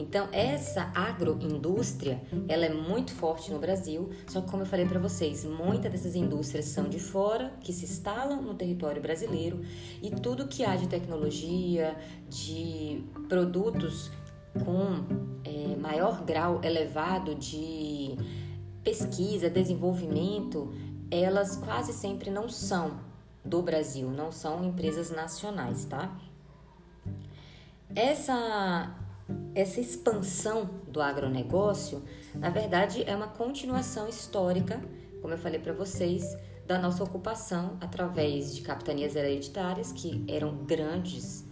Então, 0.00 0.28
essa 0.30 0.92
agroindústria, 0.94 2.22
ela 2.48 2.64
é 2.64 2.72
muito 2.72 3.12
forte 3.12 3.50
no 3.50 3.58
Brasil, 3.58 4.10
só 4.28 4.40
que 4.40 4.48
como 4.48 4.62
eu 4.62 4.66
falei 4.66 4.86
para 4.86 5.00
vocês, 5.00 5.44
muitas 5.44 5.90
dessas 5.90 6.14
indústrias 6.14 6.66
são 6.66 6.88
de 6.88 7.00
fora, 7.00 7.52
que 7.60 7.72
se 7.72 7.84
instalam 7.84 8.40
no 8.40 8.54
território 8.54 9.02
brasileiro, 9.02 9.60
e 10.00 10.08
tudo 10.12 10.46
que 10.46 10.64
há 10.64 10.76
de 10.76 10.86
tecnologia, 10.86 11.96
de 12.30 13.02
produtos 13.28 14.12
com 14.64 15.04
é, 15.44 15.74
maior 15.74 16.24
grau 16.24 16.60
elevado 16.62 17.34
de 17.34 18.16
pesquisa, 18.84 19.50
desenvolvimento, 19.50 20.72
elas 21.10 21.56
quase 21.56 21.92
sempre 21.92 22.30
não 22.30 22.48
são 22.48 23.00
do 23.44 23.60
Brasil, 23.62 24.08
não 24.10 24.30
são 24.30 24.62
empresas 24.62 25.10
nacionais, 25.10 25.86
tá? 25.86 26.16
Essa 27.96 28.94
essa 29.54 29.80
expansão 29.80 30.70
do 30.86 31.00
agronegócio, 31.00 32.02
na 32.34 32.50
verdade, 32.50 33.02
é 33.06 33.14
uma 33.14 33.28
continuação 33.28 34.08
histórica, 34.08 34.80
como 35.20 35.34
eu 35.34 35.38
falei 35.38 35.58
para 35.58 35.72
vocês, 35.72 36.36
da 36.66 36.78
nossa 36.78 37.02
ocupação 37.02 37.76
através 37.80 38.54
de 38.54 38.60
capitanias 38.62 39.16
hereditárias, 39.16 39.90
que 39.90 40.24
eram 40.28 40.64
grandes 40.64 41.46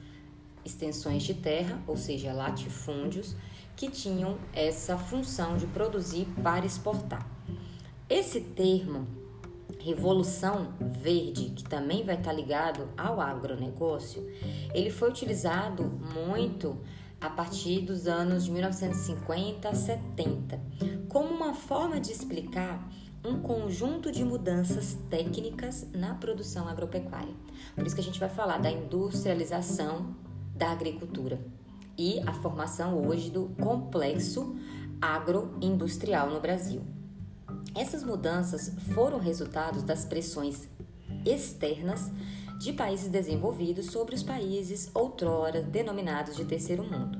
extensões 0.64 1.22
de 1.22 1.34
terra, 1.34 1.82
ou 1.86 1.96
seja, 1.96 2.32
latifúndios, 2.32 3.34
que 3.74 3.90
tinham 3.90 4.38
essa 4.52 4.96
função 4.96 5.56
de 5.56 5.66
produzir 5.66 6.26
para 6.42 6.64
exportar. 6.64 7.28
Esse 8.08 8.40
termo, 8.40 9.06
Revolução 9.80 10.74
Verde, 10.80 11.50
que 11.50 11.64
também 11.64 12.04
vai 12.04 12.16
estar 12.16 12.32
ligado 12.32 12.88
ao 12.96 13.20
agronegócio, 13.20 14.26
ele 14.74 14.90
foi 14.90 15.10
utilizado 15.10 15.84
muito 16.14 16.78
a 17.20 17.30
partir 17.30 17.80
dos 17.80 18.06
anos 18.06 18.44
de 18.44 18.50
1950 18.50 19.68
a 19.68 19.74
70, 19.74 20.60
como 21.08 21.34
uma 21.34 21.54
forma 21.54 22.00
de 22.00 22.12
explicar 22.12 22.88
um 23.24 23.40
conjunto 23.40 24.12
de 24.12 24.24
mudanças 24.24 24.96
técnicas 25.10 25.86
na 25.92 26.14
produção 26.14 26.68
agropecuária. 26.68 27.34
Por 27.74 27.86
isso 27.86 27.94
que 27.94 28.00
a 28.00 28.04
gente 28.04 28.20
vai 28.20 28.28
falar 28.28 28.58
da 28.58 28.70
industrialização 28.70 30.14
da 30.54 30.70
agricultura 30.70 31.40
e 31.98 32.20
a 32.26 32.32
formação 32.34 33.06
hoje 33.06 33.30
do 33.30 33.48
complexo 33.60 34.56
agroindustrial 35.00 36.30
no 36.30 36.40
Brasil. 36.40 36.82
Essas 37.74 38.04
mudanças 38.04 38.72
foram 38.94 39.18
resultados 39.18 39.82
das 39.82 40.04
pressões 40.04 40.68
externas 41.24 42.10
de 42.58 42.72
países 42.72 43.08
desenvolvidos 43.08 43.86
sobre 43.86 44.14
os 44.14 44.22
países 44.22 44.90
outrora 44.94 45.62
denominados 45.62 46.36
de 46.36 46.44
terceiro 46.44 46.82
mundo, 46.82 47.18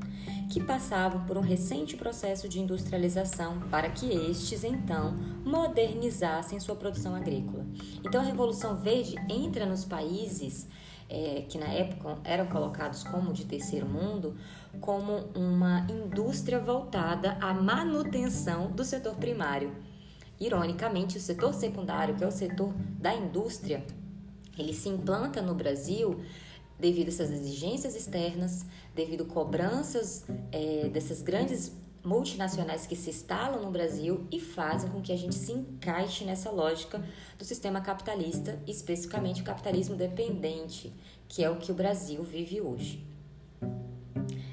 que 0.51 0.63
passavam 0.63 1.25
por 1.27 1.37
um 1.37 1.43
recente 1.43 1.97
processo 1.97 2.49
de 2.49 2.61
industrialização 2.61 3.61
para 3.71 3.91
que 3.91 4.07
estes 4.07 4.65
então 4.65 5.15
modernizassem 5.45 6.59
sua 6.61 6.77
produção 6.77 7.15
agrícola. 7.15 7.67
Então 8.05 8.21
a 8.21 8.25
Revolução 8.25 8.77
Verde 8.77 9.15
entra 9.29 9.67
nos 9.67 9.85
países 9.85 10.67
é, 11.09 11.45
que 11.49 11.59
na 11.59 11.69
época 11.69 12.19
eram 12.25 12.47
colocados 12.47 13.05
como 13.05 13.33
de 13.33 13.45
terceiro 13.45 13.87
mundo, 13.87 14.37
como 14.81 15.29
uma 15.35 15.87
indústria 15.89 16.59
voltada 16.59 17.39
à 17.41 17.55
manutenção 17.55 18.71
do 18.73 18.85
setor 18.85 19.15
primário. 19.17 19.73
Ironicamente, 20.39 21.17
o 21.17 21.21
setor 21.21 21.55
secundário, 21.55 22.15
que 22.15 22.25
é 22.25 22.27
o 22.27 22.33
setor 22.33 22.75
da 22.99 23.15
indústria, 23.15 23.85
ele 24.59 24.73
se 24.73 24.89
implanta 24.89 25.43
no 25.43 25.55
Brasil 25.55 26.21
devido 26.79 27.09
a 27.09 27.11
essas 27.11 27.31
exigências 27.31 27.95
externas, 27.95 28.67
devido 28.95 29.25
a 29.25 29.27
cobranças 29.27 30.25
é, 30.53 30.89
dessas 30.89 31.23
grandes 31.23 31.73
multinacionais 32.05 32.87
que 32.87 32.95
se 32.95 33.11
instalam 33.11 33.61
no 33.63 33.71
Brasil 33.71 34.27
e 34.31 34.39
fazem 34.39 34.89
com 34.91 35.03
que 35.03 35.13
a 35.13 35.17
gente 35.17 35.35
se 35.35 35.53
encaixe 35.53 36.25
nessa 36.25 36.51
lógica 36.51 37.05
do 37.37 37.45
sistema 37.45 37.81
capitalista, 37.81 38.63
especificamente 38.67 39.43
o 39.43 39.45
capitalismo 39.45 39.97
dependente, 39.97 40.95
que 41.29 41.43
é 41.43 41.51
o 41.51 41.57
que 41.57 41.73
o 41.73 41.75
Brasil 41.75 42.23
vive 42.23 42.61
hoje. 42.61 43.05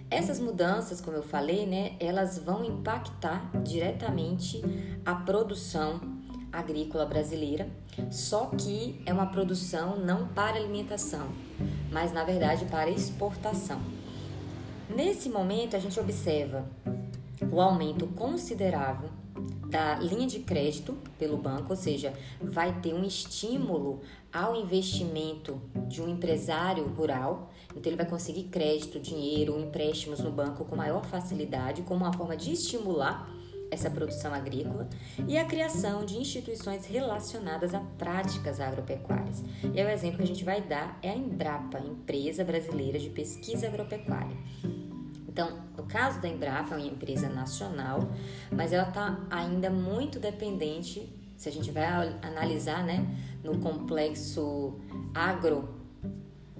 Essas 0.09 0.39
mudanças, 0.39 0.99
como 0.99 1.17
eu 1.17 1.23
falei, 1.23 1.65
né, 1.65 1.95
elas 1.99 2.37
vão 2.37 2.63
impactar 2.63 3.51
diretamente 3.63 4.61
a 5.05 5.15
produção 5.15 6.12
agrícola 6.53 7.05
brasileira, 7.05 7.67
só 8.11 8.45
que 8.45 9.01
é 9.05 9.11
uma 9.11 9.25
produção 9.25 9.97
não 9.97 10.27
para 10.27 10.57
alimentação, 10.57 11.27
mas 11.91 12.13
na 12.13 12.23
verdade 12.23 12.65
para 12.65 12.91
exportação. 12.91 13.81
Nesse 14.95 15.27
momento, 15.29 15.75
a 15.75 15.79
gente 15.79 15.99
observa 15.99 16.65
o 17.51 17.59
aumento 17.59 18.05
considerável 18.07 19.09
da 19.67 19.95
linha 19.95 20.27
de 20.27 20.39
crédito 20.39 20.95
pelo 21.17 21.35
banco, 21.35 21.71
ou 21.71 21.75
seja, 21.75 22.13
vai 22.39 22.79
ter 22.79 22.93
um 22.93 23.03
estímulo 23.03 24.01
ao 24.31 24.55
investimento 24.55 25.59
de 25.87 25.99
um 25.99 26.07
empresário 26.07 26.85
rural, 26.89 27.51
então 27.71 27.89
ele 27.89 27.97
vai 27.97 28.05
conseguir 28.05 28.43
crédito, 28.43 28.99
dinheiro, 28.99 29.59
empréstimos 29.59 30.19
no 30.19 30.31
banco 30.31 30.63
com 30.63 30.75
maior 30.75 31.03
facilidade, 31.05 31.81
como 31.81 32.05
uma 32.05 32.13
forma 32.13 32.37
de 32.37 32.51
estimular 32.51 33.27
essa 33.73 33.89
produção 33.89 34.33
agrícola 34.33 34.87
e 35.27 35.37
a 35.37 35.45
criação 35.45 36.05
de 36.05 36.15
instituições 36.17 36.85
relacionadas 36.85 37.73
a 37.73 37.79
práticas 37.97 38.59
agropecuárias. 38.59 39.43
E 39.63 39.83
o 39.83 39.89
exemplo 39.89 40.17
que 40.17 40.23
a 40.23 40.27
gente 40.27 40.43
vai 40.43 40.61
dar 40.61 40.97
é 41.01 41.09
a 41.09 41.15
Embrapa, 41.15 41.79
Empresa 41.79 42.43
Brasileira 42.43 42.99
de 42.99 43.09
Pesquisa 43.09 43.67
Agropecuária. 43.67 44.37
Então, 45.27 45.57
no 45.75 45.83
caso 45.83 46.21
da 46.21 46.27
Embrapa, 46.27 46.75
é 46.75 46.77
uma 46.77 46.87
empresa 46.87 47.27
nacional, 47.27 48.07
mas 48.51 48.71
ela 48.71 48.87
está 48.87 49.19
ainda 49.31 49.69
muito 49.71 50.19
dependente, 50.19 51.11
se 51.35 51.49
a 51.49 51.51
gente 51.51 51.71
vai 51.71 51.83
analisar 52.21 52.83
né, 52.83 53.03
no 53.43 53.57
complexo 53.57 54.79
agro, 55.13 55.82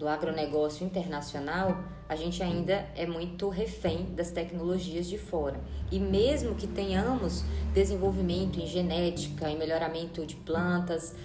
do 0.04 0.10
agronegócio 0.10 0.86
internacional, 0.86 1.82
a 2.10 2.16
gente 2.18 2.44
ainda 2.44 2.86
é 2.94 3.06
muito 3.06 3.48
refém 3.48 4.14
das 4.14 4.32
tecnologias 4.32 5.08
de 5.08 5.18
fora. 5.18 5.58
E 5.90 5.98
mesmo 5.98 6.56
que 6.56 6.68
tenhamos 6.68 7.46
desenvolvimento 7.74 8.60
em 8.60 8.68
genética, 8.68 9.50
em 9.50 9.58
melhoramento 9.58 10.26
de 10.26 10.36
plantas, 10.36 11.16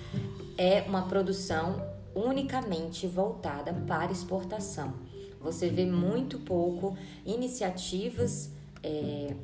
é 0.56 0.82
uma 0.82 1.02
produção 1.02 1.84
unicamente 2.14 3.04
voltada 3.08 3.72
para 3.72 4.12
exportação. 4.12 4.94
Você 5.40 5.68
vê 5.68 5.84
muito 5.84 6.38
pouco 6.38 6.96
iniciativas 7.26 8.52
é, 8.80 9.34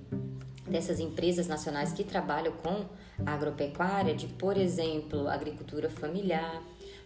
dessas 0.68 1.00
empresas 1.00 1.48
nacionais 1.48 1.92
que 1.92 2.04
trabalham 2.04 2.52
com 2.52 2.84
agropecuária, 3.26 4.14
de, 4.14 4.28
por 4.28 4.56
exemplo, 4.56 5.26
agricultura 5.26 5.90
familiar, 5.90 6.62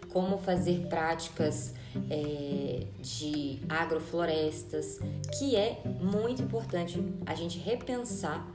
como 0.09 0.39
fazer 0.39 0.87
práticas 0.89 1.75
é, 2.11 2.87
de 3.01 3.61
agroflorestas, 3.69 4.99
que 5.39 5.57
é 5.57 5.83
muito 6.01 6.43
importante 6.43 7.03
a 7.27 7.35
gente 7.35 7.59
repensar 7.59 8.47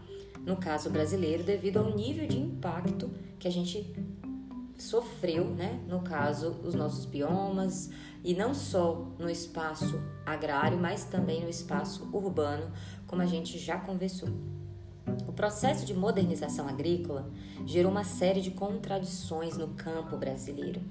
no 0.45 0.57
caso 0.57 0.89
brasileiro 0.89 1.43
devido 1.43 1.77
ao 1.77 1.95
nível 1.95 2.27
de 2.27 2.37
impacto 2.37 3.09
que 3.39 3.47
a 3.47 3.51
gente 3.51 3.93
sofreu, 4.77 5.45
né? 5.45 5.81
No 5.87 6.01
caso, 6.01 6.59
os 6.63 6.75
nossos 6.75 7.05
biomas 7.05 7.89
e 8.23 8.33
não 8.33 8.53
só 8.53 9.07
no 9.17 9.29
espaço 9.29 10.01
agrário, 10.25 10.77
mas 10.77 11.05
também 11.05 11.41
no 11.41 11.49
espaço 11.49 12.09
urbano, 12.11 12.71
como 13.07 13.21
a 13.21 13.25
gente 13.25 13.57
já 13.57 13.77
conversou. 13.77 14.29
O 15.27 15.33
processo 15.33 15.85
de 15.85 15.93
modernização 15.93 16.67
agrícola 16.67 17.29
gerou 17.65 17.91
uma 17.91 18.03
série 18.03 18.39
de 18.39 18.51
contradições 18.51 19.57
no 19.57 19.69
campo 19.69 20.15
brasileiro 20.15 20.81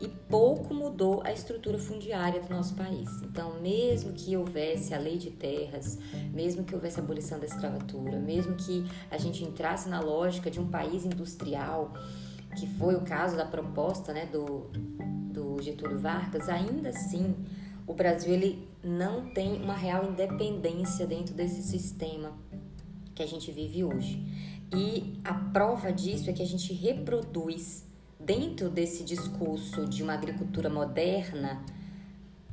e 0.00 0.06
pouco 0.06 0.72
mudou 0.72 1.22
a 1.24 1.32
estrutura 1.32 1.78
fundiária 1.78 2.40
do 2.40 2.54
nosso 2.54 2.74
país. 2.74 3.08
Então, 3.22 3.60
mesmo 3.60 4.12
que 4.12 4.36
houvesse 4.36 4.94
a 4.94 4.98
lei 4.98 5.18
de 5.18 5.30
terras, 5.30 5.98
mesmo 6.32 6.64
que 6.64 6.74
houvesse 6.74 7.00
a 7.00 7.02
abolição 7.02 7.40
da 7.40 7.46
escravatura, 7.46 8.18
mesmo 8.18 8.54
que 8.54 8.86
a 9.10 9.18
gente 9.18 9.42
entrasse 9.42 9.88
na 9.88 10.00
lógica 10.00 10.50
de 10.50 10.60
um 10.60 10.68
país 10.68 11.04
industrial, 11.04 11.92
que 12.56 12.66
foi 12.66 12.94
o 12.94 13.00
caso 13.00 13.36
da 13.36 13.44
proposta 13.44 14.12
né, 14.12 14.26
do, 14.26 14.70
do 15.32 15.60
Getúlio 15.62 15.98
Vargas, 15.98 16.48
ainda 16.48 16.90
assim 16.90 17.34
o 17.86 17.94
Brasil 17.94 18.34
ele 18.34 18.68
não 18.84 19.30
tem 19.30 19.62
uma 19.62 19.74
real 19.74 20.04
independência 20.04 21.06
dentro 21.06 21.34
desse 21.34 21.62
sistema 21.62 22.36
que 23.18 23.22
a 23.24 23.26
gente 23.26 23.50
vive 23.50 23.82
hoje. 23.82 24.22
E 24.72 25.18
a 25.24 25.34
prova 25.34 25.92
disso 25.92 26.30
é 26.30 26.32
que 26.32 26.42
a 26.42 26.46
gente 26.46 26.72
reproduz 26.72 27.84
dentro 28.18 28.70
desse 28.70 29.02
discurso 29.02 29.86
de 29.86 30.04
uma 30.04 30.14
agricultura 30.14 30.70
moderna 30.70 31.64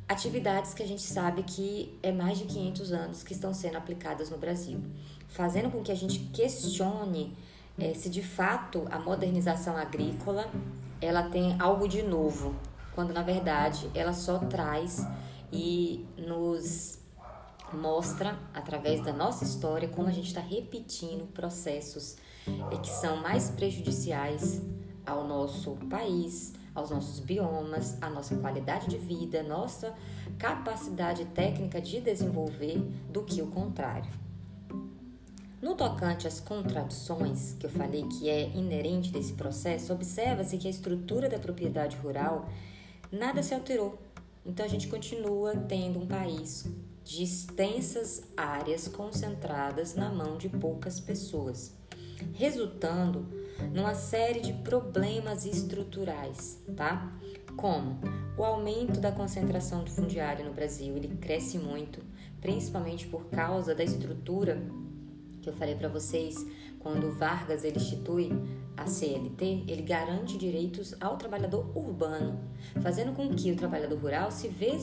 atividades 0.08 0.74
que 0.74 0.82
a 0.84 0.88
gente 0.88 1.02
sabe 1.02 1.44
que 1.44 1.98
é 2.02 2.12
mais 2.12 2.38
de 2.38 2.46
500 2.46 2.92
anos 2.92 3.24
que 3.24 3.34
estão 3.34 3.54
sendo 3.54 3.78
aplicadas 3.78 4.30
no 4.30 4.38
Brasil, 4.38 4.80
fazendo 5.28 5.70
com 5.72 5.82
que 5.82 5.92
a 5.92 5.96
gente 5.96 6.20
questione 6.32 7.36
é, 7.78 7.94
se 7.94 8.10
de 8.10 8.22
fato 8.22 8.88
a 8.90 9.00
modernização 9.00 9.76
agrícola 9.78 10.50
ela 11.02 11.30
tem 11.30 11.60
algo 11.60 11.88
de 11.88 12.02
novo, 12.02 12.56
quando 12.94 13.14
na 13.14 13.22
verdade 13.22 13.90
ela 13.94 14.14
só 14.14 14.40
traz 14.40 15.06
e 15.52 16.06
nos 16.18 17.00
mostra 17.76 18.40
através 18.54 19.02
da 19.02 19.14
nossa 19.14 19.44
história 19.44 19.88
como 19.88 20.08
a 20.08 20.12
gente 20.12 20.28
está 20.28 20.42
repetindo 20.42 21.28
processos 21.34 22.18
que 22.82 22.90
são 22.90 23.18
mais 23.18 23.50
prejudiciais 23.50 24.62
ao 25.06 25.28
nosso 25.28 25.76
país, 25.90 26.54
aos 26.74 26.90
nossos 26.90 27.20
biomas, 27.20 28.02
à 28.02 28.10
nossa 28.10 28.36
qualidade 28.36 28.88
de 28.88 28.98
vida, 28.98 29.42
nossa 29.44 29.94
capacidade 30.38 31.26
técnica 31.26 31.82
de 31.82 32.00
desenvolver, 32.02 32.80
do 33.10 33.24
que 33.24 33.42
o 33.42 33.48
contrário. 33.48 34.12
No 35.62 35.74
tocante 35.74 36.28
às 36.28 36.40
contradições, 36.40 37.54
que 37.54 37.66
eu 37.66 37.70
falei 37.70 38.04
que 38.04 38.30
é 38.30 38.50
inerente 38.50 39.12
desse 39.12 39.34
processo, 39.34 39.94
observa-se 39.94 40.58
que 40.58 40.68
a 40.68 40.72
estrutura 40.72 41.28
da 41.28 41.40
propriedade 41.40 41.98
rural 41.98 42.48
nada 43.12 43.42
se 43.42 43.54
alterou. 43.54 43.98
Então 44.46 44.64
a 44.64 44.70
gente 44.70 44.88
continua 44.88 45.56
tendo 45.56 46.00
um 46.00 46.06
país 46.06 46.68
de 47.06 47.24
extensas 47.24 48.24
áreas 48.36 48.88
concentradas 48.88 49.94
na 49.94 50.12
mão 50.12 50.38
de 50.38 50.50
poucas 50.50 51.00
pessoas, 51.00 51.72
resultando 52.34 53.28
numa 53.72 53.94
série 53.94 54.42
de 54.42 54.52
problemas 54.52 55.46
estruturais, 55.46 56.60
tá? 56.76 57.16
Como 57.56 58.00
o 58.36 58.44
aumento 58.44 59.00
da 59.00 59.12
concentração 59.12 59.84
do 59.84 59.92
fundiário 59.92 60.44
no 60.44 60.52
Brasil, 60.52 60.98
ele 60.98 61.16
cresce 61.18 61.60
muito, 61.60 62.02
principalmente 62.42 63.06
por 63.06 63.26
causa 63.26 63.76
da 63.76 63.84
estrutura 63.84 64.60
que 65.44 65.50
eu 65.50 65.54
falei 65.54 65.76
para 65.76 65.88
vocês, 65.88 66.44
quando 66.80 67.12
Vargas 67.12 67.64
ele 67.64 67.78
institui 67.78 68.32
a 68.76 68.88
CLT, 68.88 69.66
ele 69.68 69.84
garante 69.84 70.40
direitos 70.40 70.96
ao 71.00 71.18
trabalhador 71.18 71.72
urbano, 71.78 72.40
fazendo 72.82 73.14
com 73.14 73.30
que 73.30 73.52
o 73.52 73.56
trabalhador 73.56 74.00
rural 74.00 74.32
se 74.32 74.48
vê 74.48 74.76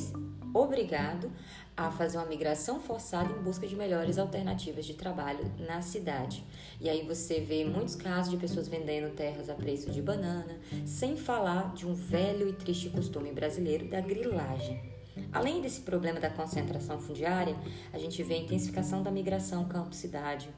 obrigado 0.54 1.30
a 1.76 1.90
fazer 1.90 2.18
uma 2.18 2.26
migração 2.26 2.80
forçada 2.80 3.32
em 3.32 3.42
busca 3.42 3.66
de 3.66 3.74
melhores 3.74 4.18
alternativas 4.18 4.84
de 4.84 4.94
trabalho 4.94 5.50
na 5.58 5.80
cidade. 5.80 6.44
E 6.80 6.88
aí 6.88 7.06
você 7.06 7.40
vê 7.40 7.64
muitos 7.64 7.96
casos 7.96 8.30
de 8.30 8.36
pessoas 8.36 8.68
vendendo 8.68 9.14
terras 9.14 9.48
a 9.48 9.54
preço 9.54 9.90
de 9.90 10.02
banana, 10.02 10.58
sem 10.84 11.16
falar 11.16 11.72
de 11.74 11.86
um 11.86 11.94
velho 11.94 12.48
e 12.48 12.52
triste 12.52 12.90
costume 12.90 13.32
brasileiro 13.32 13.88
da 13.88 14.00
grilagem. 14.00 14.92
Além 15.32 15.60
desse 15.60 15.80
problema 15.82 16.20
da 16.20 16.30
concentração 16.30 16.98
fundiária, 16.98 17.56
a 17.92 17.98
gente 17.98 18.22
vê 18.22 18.34
a 18.34 18.38
intensificação 18.38 19.02
da 19.02 19.10
migração 19.10 19.66
campo-cidade, 19.66 20.48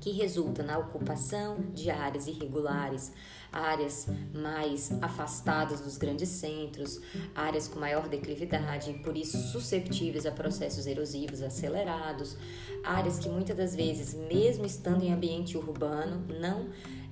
que 0.00 0.10
resulta 0.12 0.62
na 0.62 0.78
ocupação 0.78 1.58
de 1.74 1.90
áreas 1.90 2.26
irregulares, 2.26 3.12
áreas 3.52 4.06
mais 4.34 4.92
afastadas 5.02 5.80
dos 5.80 5.96
grandes 5.96 6.28
centros, 6.28 7.00
áreas 7.34 7.68
com 7.68 7.78
maior 7.78 8.08
declividade 8.08 8.90
e 8.90 8.98
por 8.98 9.16
isso 9.16 9.38
susceptíveis 9.48 10.26
a 10.26 10.30
processos 10.30 10.86
erosivos 10.86 11.42
acelerados, 11.42 12.36
áreas 12.84 13.18
que 13.18 13.28
muitas 13.28 13.56
das 13.56 13.74
vezes, 13.74 14.14
mesmo 14.14 14.64
estando 14.64 15.02
em 15.02 15.12
ambiente 15.12 15.56
urbano, 15.56 16.24
não 16.40 16.68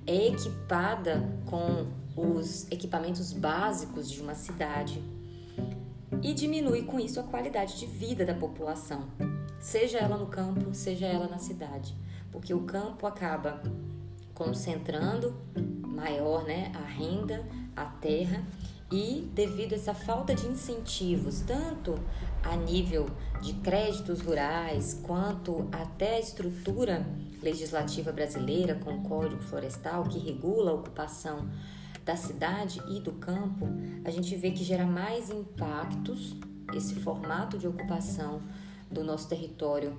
é 0.07 0.27
equipada 0.27 1.27
com 1.45 1.87
os 2.15 2.69
equipamentos 2.71 3.33
básicos 3.33 4.09
de 4.09 4.21
uma 4.21 4.35
cidade 4.35 5.03
e 6.21 6.33
diminui 6.33 6.83
com 6.83 6.99
isso 6.99 7.19
a 7.19 7.23
qualidade 7.23 7.77
de 7.77 7.85
vida 7.85 8.25
da 8.25 8.33
população, 8.33 9.07
seja 9.59 9.97
ela 9.97 10.17
no 10.17 10.27
campo, 10.27 10.73
seja 10.73 11.05
ela 11.05 11.27
na 11.27 11.39
cidade, 11.39 11.95
porque 12.35 12.53
o 12.53 12.63
campo 12.63 13.07
acaba 13.07 13.63
concentrando 14.33 15.33
maior 15.87 16.43
né, 16.43 16.69
a 16.75 16.85
renda, 16.85 17.47
a 17.73 17.85
terra. 17.85 18.43
E 18.91 19.31
devido 19.33 19.71
a 19.71 19.75
essa 19.77 19.93
falta 19.93 20.35
de 20.35 20.45
incentivos, 20.45 21.39
tanto 21.39 21.97
a 22.43 22.57
nível 22.57 23.07
de 23.41 23.53
créditos 23.53 24.19
rurais, 24.19 24.99
quanto 25.01 25.69
até 25.71 26.17
a 26.17 26.19
estrutura 26.19 27.07
legislativa 27.41 28.11
brasileira 28.11 28.75
com 28.75 28.97
o 28.97 29.01
Código 29.03 29.41
Florestal 29.41 30.03
que 30.03 30.19
regula 30.19 30.71
a 30.71 30.73
ocupação 30.73 31.49
da 32.03 32.17
cidade 32.17 32.81
e 32.89 32.99
do 32.99 33.13
campo, 33.13 33.65
a 34.03 34.11
gente 34.11 34.35
vê 34.35 34.51
que 34.51 34.63
gera 34.63 34.85
mais 34.85 35.29
impactos 35.29 36.35
esse 36.75 36.95
formato 36.95 37.57
de 37.57 37.65
ocupação 37.65 38.41
do 38.91 39.05
nosso 39.05 39.29
território 39.29 39.97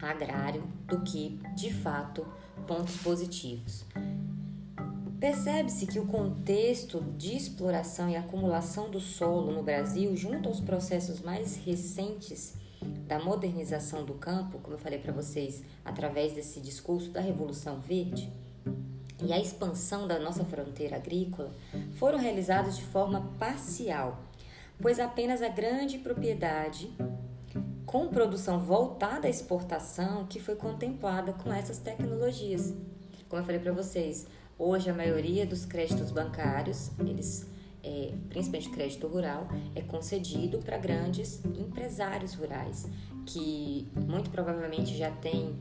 agrário 0.00 0.62
do 0.86 1.00
que, 1.00 1.38
de 1.54 1.72
fato, 1.72 2.26
pontos 2.66 2.96
positivos. 2.98 3.84
Percebe-se 5.18 5.86
que 5.86 5.98
o 5.98 6.06
contexto 6.06 7.00
de 7.16 7.34
exploração 7.34 8.08
e 8.10 8.16
acumulação 8.16 8.90
do 8.90 9.00
solo 9.00 9.50
no 9.50 9.62
Brasil, 9.62 10.14
junto 10.16 10.48
aos 10.48 10.60
processos 10.60 11.20
mais 11.20 11.56
recentes 11.56 12.54
da 13.06 13.18
modernização 13.18 14.04
do 14.04 14.14
campo, 14.14 14.58
como 14.58 14.74
eu 14.74 14.78
falei 14.78 14.98
para 14.98 15.12
vocês, 15.12 15.62
através 15.84 16.34
desse 16.34 16.60
discurso 16.60 17.10
da 17.10 17.20
Revolução 17.20 17.80
Verde, 17.80 18.30
e 19.24 19.32
a 19.32 19.40
expansão 19.40 20.06
da 20.06 20.18
nossa 20.18 20.44
fronteira 20.44 20.96
agrícola 20.96 21.50
foram 21.94 22.18
realizados 22.18 22.76
de 22.76 22.82
forma 22.82 23.32
parcial, 23.38 24.20
pois 24.80 25.00
apenas 25.00 25.40
a 25.40 25.48
grande 25.48 25.98
propriedade 25.98 26.92
com 27.86 28.08
produção 28.08 28.58
voltada 28.58 29.28
à 29.28 29.30
exportação 29.30 30.26
que 30.26 30.40
foi 30.40 30.56
contemplada 30.56 31.32
com 31.32 31.52
essas 31.52 31.78
tecnologias. 31.78 32.74
Como 33.28 33.40
eu 33.40 33.46
falei 33.46 33.60
para 33.60 33.72
vocês, 33.72 34.26
hoje 34.58 34.90
a 34.90 34.94
maioria 34.94 35.46
dos 35.46 35.64
créditos 35.64 36.10
bancários, 36.10 36.90
eles 36.98 37.46
é, 37.82 38.12
principalmente 38.28 38.70
crédito 38.70 39.06
rural, 39.06 39.46
é 39.74 39.80
concedido 39.80 40.58
para 40.58 40.76
grandes 40.76 41.40
empresários 41.44 42.34
rurais 42.34 42.88
que 43.24 43.88
muito 43.94 44.28
provavelmente 44.30 44.96
já 44.96 45.10
têm 45.10 45.56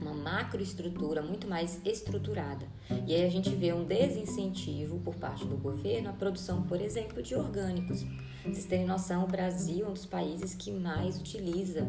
uma 0.00 0.12
macroestrutura 0.12 1.22
muito 1.22 1.48
mais 1.48 1.80
estruturada. 1.84 2.66
E 3.06 3.14
aí 3.14 3.24
a 3.24 3.30
gente 3.30 3.50
vê 3.50 3.72
um 3.72 3.84
desincentivo 3.84 4.98
por 4.98 5.14
parte 5.14 5.44
do 5.44 5.56
governo 5.56 6.10
à 6.10 6.12
produção, 6.12 6.62
por 6.62 6.80
exemplo, 6.80 7.22
de 7.22 7.34
orgânicos. 7.36 8.04
Vocês 8.44 8.66
terem 8.66 8.84
noção, 8.84 9.24
o 9.24 9.26
Brasil 9.26 9.86
é 9.86 9.88
um 9.88 9.94
dos 9.94 10.04
países 10.04 10.54
que 10.54 10.70
mais 10.70 11.18
utiliza 11.18 11.88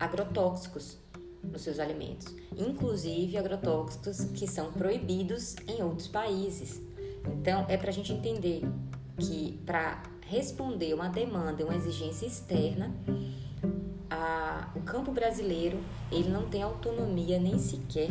agrotóxicos 0.00 0.96
nos 1.42 1.60
seus 1.60 1.78
alimentos, 1.78 2.34
inclusive 2.56 3.36
agrotóxicos 3.36 4.24
que 4.32 4.46
são 4.46 4.72
proibidos 4.72 5.54
em 5.68 5.82
outros 5.82 6.08
países. 6.08 6.80
Então, 7.30 7.66
é 7.68 7.76
para 7.76 7.90
a 7.90 7.92
gente 7.92 8.14
entender 8.14 8.62
que 9.18 9.60
para 9.66 10.02
responder 10.22 10.94
uma 10.94 11.08
demanda, 11.08 11.64
uma 11.64 11.76
exigência 11.76 12.26
externa, 12.26 12.90
a, 14.08 14.72
o 14.74 14.80
campo 14.80 15.12
brasileiro 15.12 15.78
ele 16.10 16.30
não 16.30 16.48
tem 16.48 16.62
autonomia 16.62 17.38
nem 17.38 17.58
sequer 17.58 18.10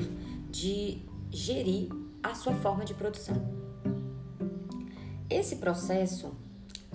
de 0.51 1.01
gerir 1.31 1.89
a 2.21 2.35
sua 2.35 2.53
forma 2.53 2.85
de 2.85 2.93
produção. 2.93 3.35
Esse 5.27 5.55
processo 5.55 6.31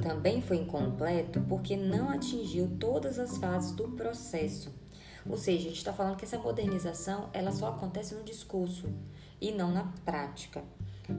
também 0.03 0.41
foi 0.41 0.59
incompleto 0.59 1.41
porque 1.43 1.77
não 1.77 2.09
atingiu 2.09 2.77
todas 2.79 3.19
as 3.19 3.37
fases 3.39 3.73
do 3.73 3.89
processo. 3.89 4.73
Ou 5.29 5.37
seja, 5.37 5.59
a 5.59 5.69
gente 5.69 5.79
está 5.79 5.93
falando 5.93 6.17
que 6.17 6.25
essa 6.25 6.39
modernização 6.39 7.29
ela 7.33 7.53
só 7.53 7.69
acontece 7.69 8.15
no 8.15 8.25
discurso 8.25 8.89
e 9.41 9.53
não 9.53 9.71
na 9.71 9.93
prática. 10.05 10.63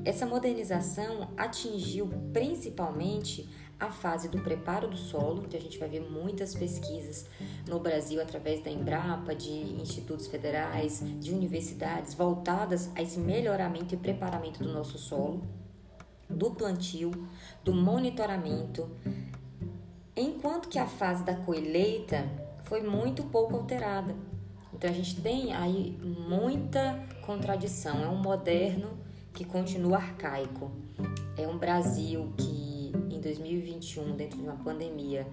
Essa 0.04 0.26
modernização 0.26 1.30
atingiu 1.38 2.10
principalmente 2.32 3.50
a 3.80 3.90
fase 3.90 4.28
do 4.28 4.40
preparo 4.40 4.88
do 4.88 4.98
solo, 4.98 5.44
então 5.46 5.58
a 5.58 5.64
gente 5.64 5.80
vai 5.80 5.88
ver 5.88 6.02
muitas 6.02 6.54
pesquisas 6.54 7.26
no 7.68 7.80
Brasil 7.80 8.22
através 8.22 8.62
da 8.62 8.70
Embrapa, 8.70 9.34
de 9.34 9.50
institutos 9.50 10.28
federais, 10.28 11.02
de 11.20 11.32
universidades 11.32 12.14
voltadas 12.14 12.92
a 12.96 13.02
esse 13.02 13.18
melhoramento 13.20 13.96
e 13.96 13.98
preparamento 13.98 14.62
do 14.62 14.72
nosso 14.72 14.98
solo, 14.98 15.48
do 16.30 16.52
plantio, 16.52 17.12
do 17.64 17.74
monitoramento, 17.74 18.90
enquanto 20.16 20.70
que 20.70 20.78
a 20.78 20.86
fase 20.86 21.24
da 21.24 21.36
colheita 21.36 22.26
foi 22.64 22.82
muito 22.82 23.24
pouco 23.24 23.56
alterada. 23.56 24.16
Então 24.74 24.90
a 24.90 24.94
gente 24.94 25.20
tem 25.22 25.54
aí 25.54 25.98
muita 26.02 27.04
contradição, 27.26 28.04
é 28.04 28.08
um 28.08 28.22
moderno 28.22 28.98
que 29.34 29.44
continua 29.44 29.98
arcaico. 29.98 30.72
É 31.36 31.48
um 31.48 31.58
Brasil 31.58 32.34
que 32.38 32.92
em 33.10 33.22
2021, 33.22 34.16
dentro 34.16 34.38
de 34.38 34.44
uma 34.44 34.56
pandemia, 34.56 35.28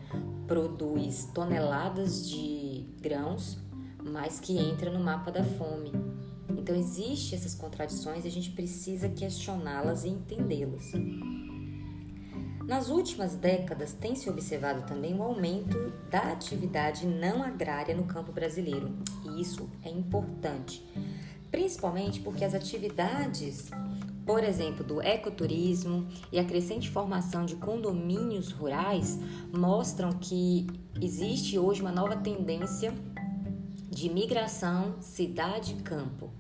produz 0.46 1.30
toneladas 1.32 2.28
de 2.28 2.87
grãos, 3.00 3.59
mas 4.02 4.40
que 4.40 4.59
entra 4.59 4.90
no 4.90 4.98
mapa 4.98 5.30
da 5.30 5.44
fome. 5.44 5.92
Então 6.56 6.74
existem 6.74 7.38
essas 7.38 7.54
contradições 7.54 8.24
e 8.24 8.28
a 8.28 8.30
gente 8.30 8.50
precisa 8.50 9.08
questioná-las 9.08 10.04
e 10.04 10.08
entendê-las. 10.08 10.92
Nas 12.66 12.88
últimas 12.88 13.36
décadas 13.36 13.92
tem 13.92 14.16
se 14.16 14.28
observado 14.28 14.82
também 14.88 15.14
o 15.14 15.22
aumento 15.22 15.92
da 16.10 16.32
atividade 16.32 17.06
não 17.06 17.44
agrária 17.44 17.94
no 17.94 18.04
campo 18.04 18.32
brasileiro, 18.32 18.92
e 19.24 19.40
isso 19.40 19.70
é 19.84 19.88
importante, 19.88 20.84
principalmente 21.48 22.18
porque 22.20 22.44
as 22.44 22.54
atividades 22.54 23.70
por 24.26 24.42
exemplo, 24.42 24.84
do 24.84 25.00
ecoturismo 25.00 26.08
e 26.32 26.38
a 26.40 26.44
crescente 26.44 26.90
formação 26.90 27.46
de 27.46 27.54
condomínios 27.54 28.50
rurais 28.50 29.20
mostram 29.56 30.10
que 30.10 30.66
existe 31.00 31.56
hoje 31.56 31.80
uma 31.80 31.92
nova 31.92 32.16
tendência 32.16 32.92
de 33.96 34.11
migração 34.11 34.96
cidade-campo, 35.00 36.30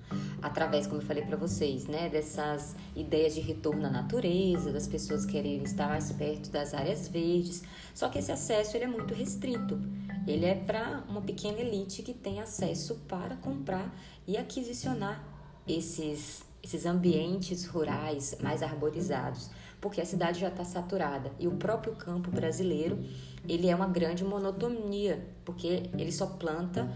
através, 0.42 0.86
como 0.86 1.00
eu 1.00 1.06
falei 1.06 1.24
para 1.24 1.38
vocês, 1.38 1.86
né, 1.86 2.06
dessas 2.10 2.76
ideias 2.94 3.34
de 3.34 3.40
retorno 3.40 3.86
à 3.86 3.90
natureza, 3.90 4.70
das 4.70 4.86
pessoas 4.86 5.24
quererem 5.24 5.62
estar 5.62 5.88
mais 5.88 6.12
perto 6.12 6.50
das 6.50 6.74
áreas 6.74 7.08
verdes. 7.08 7.62
Só 7.94 8.10
que 8.10 8.18
esse 8.18 8.30
acesso 8.30 8.76
ele 8.76 8.84
é 8.84 8.88
muito 8.88 9.14
restrito. 9.14 9.80
Ele 10.26 10.44
é 10.44 10.54
para 10.54 11.02
uma 11.08 11.22
pequena 11.22 11.58
elite 11.58 12.02
que 12.02 12.12
tem 12.12 12.42
acesso 12.42 12.96
para 13.08 13.36
comprar 13.36 13.90
e 14.26 14.36
aquisicionar 14.36 15.24
esses, 15.66 16.44
esses 16.62 16.84
ambientes 16.84 17.64
rurais 17.64 18.36
mais 18.42 18.62
arborizados, 18.62 19.48
porque 19.80 20.02
a 20.02 20.04
cidade 20.04 20.40
já 20.40 20.48
está 20.48 20.62
saturada. 20.62 21.32
E 21.38 21.48
o 21.48 21.52
próprio 21.52 21.96
campo 21.96 22.30
brasileiro 22.30 23.02
ele 23.48 23.68
é 23.68 23.74
uma 23.74 23.86
grande 23.86 24.24
monotonia, 24.24 25.26
porque 25.42 25.88
ele 25.96 26.12
só 26.12 26.26
planta 26.26 26.92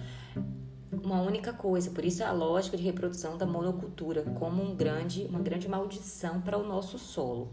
uma 0.93 1.21
única 1.21 1.53
coisa. 1.53 1.90
Por 1.90 2.05
isso 2.05 2.25
a 2.25 2.33
lógica 2.33 2.77
de 2.77 2.83
reprodução 2.83 3.37
da 3.37 3.47
monocultura 3.47 4.23
como 4.38 4.62
um 4.62 4.75
grande, 4.75 5.27
uma 5.29 5.40
grande 5.40 5.69
maldição 5.69 6.40
para 6.40 6.59
o 6.59 6.66
nosso 6.66 6.99
solo. 6.99 7.49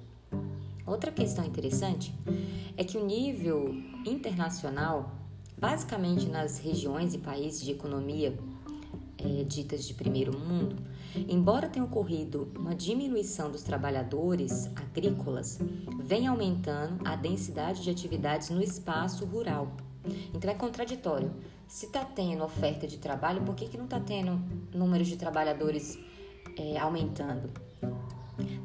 Outra 0.85 1.11
questão 1.11 1.43
interessante 1.45 2.13
é 2.77 2.83
que 2.83 2.97
o 2.97 3.05
nível 3.05 3.75
internacional, 4.05 5.11
basicamente 5.57 6.27
nas 6.27 6.59
regiões 6.59 7.13
e 7.13 7.17
países 7.17 7.61
de 7.61 7.71
economia 7.71 8.37
é, 9.17 9.43
ditas 9.43 9.85
de 9.85 9.93
primeiro 9.93 10.37
mundo, 10.37 10.77
embora 11.27 11.67
tenha 11.67 11.83
ocorrido 11.83 12.47
uma 12.57 12.75
diminuição 12.75 13.51
dos 13.51 13.63
trabalhadores 13.63 14.69
agrícolas, 14.75 15.59
vem 15.99 16.27
aumentando 16.27 17.05
a 17.05 17.15
densidade 17.15 17.83
de 17.83 17.89
atividades 17.89 18.49
no 18.49 18.61
espaço 18.61 19.25
rural. 19.25 19.75
Então 20.33 20.49
é 20.49 20.53
contraditório. 20.53 21.33
Se 21.67 21.85
está 21.85 22.05
tendo 22.05 22.43
oferta 22.43 22.87
de 22.87 22.97
trabalho, 22.97 23.41
por 23.41 23.53
que, 23.53 23.67
que 23.67 23.77
não 23.77 23.85
está 23.85 23.99
tendo 23.99 24.41
números 24.73 25.07
de 25.07 25.17
trabalhadores 25.17 25.99
é, 26.57 26.77
aumentando? 26.77 27.49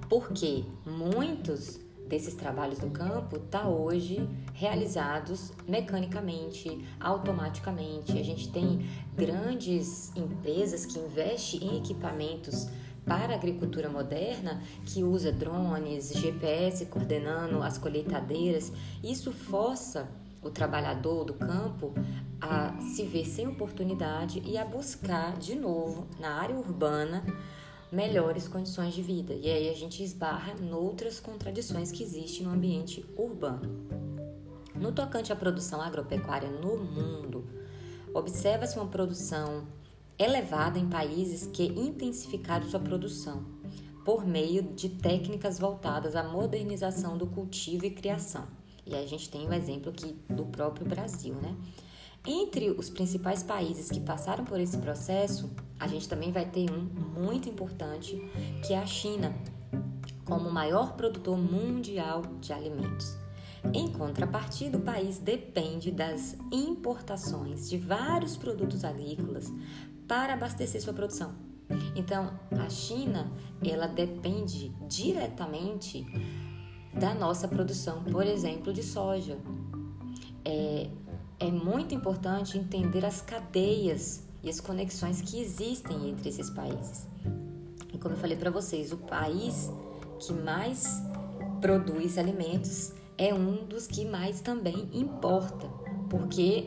Porque 0.08 0.64
muitos 0.86 1.80
desses 2.06 2.34
trabalhos 2.34 2.78
do 2.78 2.90
campo 2.90 3.36
está 3.36 3.66
hoje 3.66 4.28
realizados 4.54 5.52
mecanicamente, 5.66 6.86
automaticamente. 7.00 8.12
A 8.18 8.22
gente 8.22 8.52
tem 8.52 8.86
grandes 9.16 10.14
empresas 10.14 10.86
que 10.86 10.98
investem 10.98 11.64
em 11.64 11.78
equipamentos 11.78 12.68
para 13.04 13.32
a 13.32 13.36
agricultura 13.36 13.88
moderna 13.88 14.62
que 14.86 15.02
usa 15.02 15.32
drones, 15.32 16.12
GPS 16.12 16.86
coordenando 16.86 17.62
as 17.62 17.78
colheitadeiras. 17.78 18.72
Isso 19.02 19.32
força 19.32 20.08
o 20.42 20.50
trabalhador 20.50 21.24
do 21.24 21.34
campo 21.34 21.94
a 22.40 22.78
se 22.80 23.04
ver 23.04 23.24
sem 23.24 23.46
oportunidade 23.46 24.42
e 24.44 24.58
a 24.58 24.64
buscar 24.64 25.36
de 25.38 25.54
novo 25.54 26.08
na 26.18 26.34
área 26.40 26.56
urbana 26.56 27.24
melhores 27.90 28.48
condições 28.48 28.94
de 28.94 29.02
vida. 29.02 29.34
E 29.34 29.48
aí 29.48 29.68
a 29.68 29.74
gente 29.74 30.02
esbarra 30.02 30.54
noutras 30.54 31.20
contradições 31.20 31.92
que 31.92 32.02
existem 32.02 32.46
no 32.46 32.52
ambiente 32.52 33.04
urbano. 33.16 33.86
No 34.74 34.90
tocante 34.90 35.32
à 35.32 35.36
produção 35.36 35.80
agropecuária 35.80 36.50
no 36.50 36.78
mundo, 36.78 37.44
observa-se 38.14 38.76
uma 38.76 38.88
produção 38.88 39.66
elevada 40.18 40.78
em 40.78 40.88
países 40.88 41.46
que 41.46 41.64
intensificaram 41.64 42.68
sua 42.68 42.80
produção 42.80 43.44
por 44.04 44.26
meio 44.26 44.62
de 44.62 44.88
técnicas 44.88 45.58
voltadas 45.58 46.16
à 46.16 46.24
modernização 46.24 47.16
do 47.16 47.26
cultivo 47.26 47.84
e 47.84 47.90
criação. 47.90 48.46
E 48.86 48.94
a 48.94 49.06
gente 49.06 49.30
tem 49.30 49.46
o 49.46 49.50
um 49.50 49.52
exemplo 49.52 49.90
aqui 49.90 50.16
do 50.28 50.44
próprio 50.46 50.86
Brasil, 50.86 51.34
né? 51.34 51.56
Entre 52.24 52.70
os 52.70 52.88
principais 52.88 53.42
países 53.42 53.90
que 53.90 53.98
passaram 53.98 54.44
por 54.44 54.60
esse 54.60 54.78
processo, 54.78 55.50
a 55.78 55.88
gente 55.88 56.08
também 56.08 56.30
vai 56.30 56.48
ter 56.48 56.70
um 56.70 56.80
muito 57.20 57.48
importante, 57.48 58.16
que 58.64 58.72
é 58.72 58.78
a 58.78 58.86
China, 58.86 59.34
como 60.24 60.48
o 60.48 60.52
maior 60.52 60.92
produtor 60.94 61.36
mundial 61.36 62.22
de 62.40 62.52
alimentos. 62.52 63.16
Em 63.74 63.88
contrapartida, 63.88 64.78
o 64.78 64.82
país 64.82 65.18
depende 65.18 65.90
das 65.90 66.36
importações 66.52 67.68
de 67.68 67.76
vários 67.76 68.36
produtos 68.36 68.84
agrícolas 68.84 69.52
para 70.06 70.34
abastecer 70.34 70.80
sua 70.80 70.92
produção. 70.92 71.34
Então, 71.96 72.38
a 72.58 72.68
China, 72.68 73.32
ela 73.64 73.86
depende 73.86 74.68
diretamente 74.88 76.04
da 76.94 77.14
nossa 77.14 77.48
produção, 77.48 78.02
por 78.04 78.26
exemplo, 78.26 78.72
de 78.72 78.82
soja. 78.82 79.38
É, 80.44 80.88
é 81.38 81.50
muito 81.50 81.94
importante 81.94 82.58
entender 82.58 83.04
as 83.04 83.20
cadeias 83.20 84.24
e 84.42 84.48
as 84.48 84.60
conexões 84.60 85.20
que 85.20 85.40
existem 85.40 86.10
entre 86.10 86.28
esses 86.28 86.50
países. 86.50 87.06
E 87.92 87.98
como 87.98 88.14
eu 88.14 88.18
falei 88.18 88.36
para 88.36 88.50
vocês, 88.50 88.92
o 88.92 88.96
país 88.96 89.70
que 90.18 90.32
mais 90.32 91.02
produz 91.60 92.18
alimentos 92.18 92.92
é 93.16 93.32
um 93.32 93.64
dos 93.64 93.86
que 93.86 94.04
mais 94.04 94.40
também 94.40 94.88
importa, 94.92 95.68
porque 96.08 96.66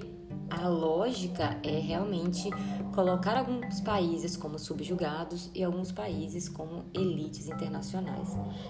a 0.50 0.68
lógica 0.68 1.60
é 1.64 1.80
realmente 1.80 2.50
colocar 2.94 3.38
alguns 3.38 3.82
países 3.82 4.38
como 4.38 4.60
subjugados 4.60 5.50
e 5.54 5.64
alguns 5.64 5.92
países 5.92 6.48
como 6.48 6.86
elites 6.94 7.48
internacionais. 7.48 8.30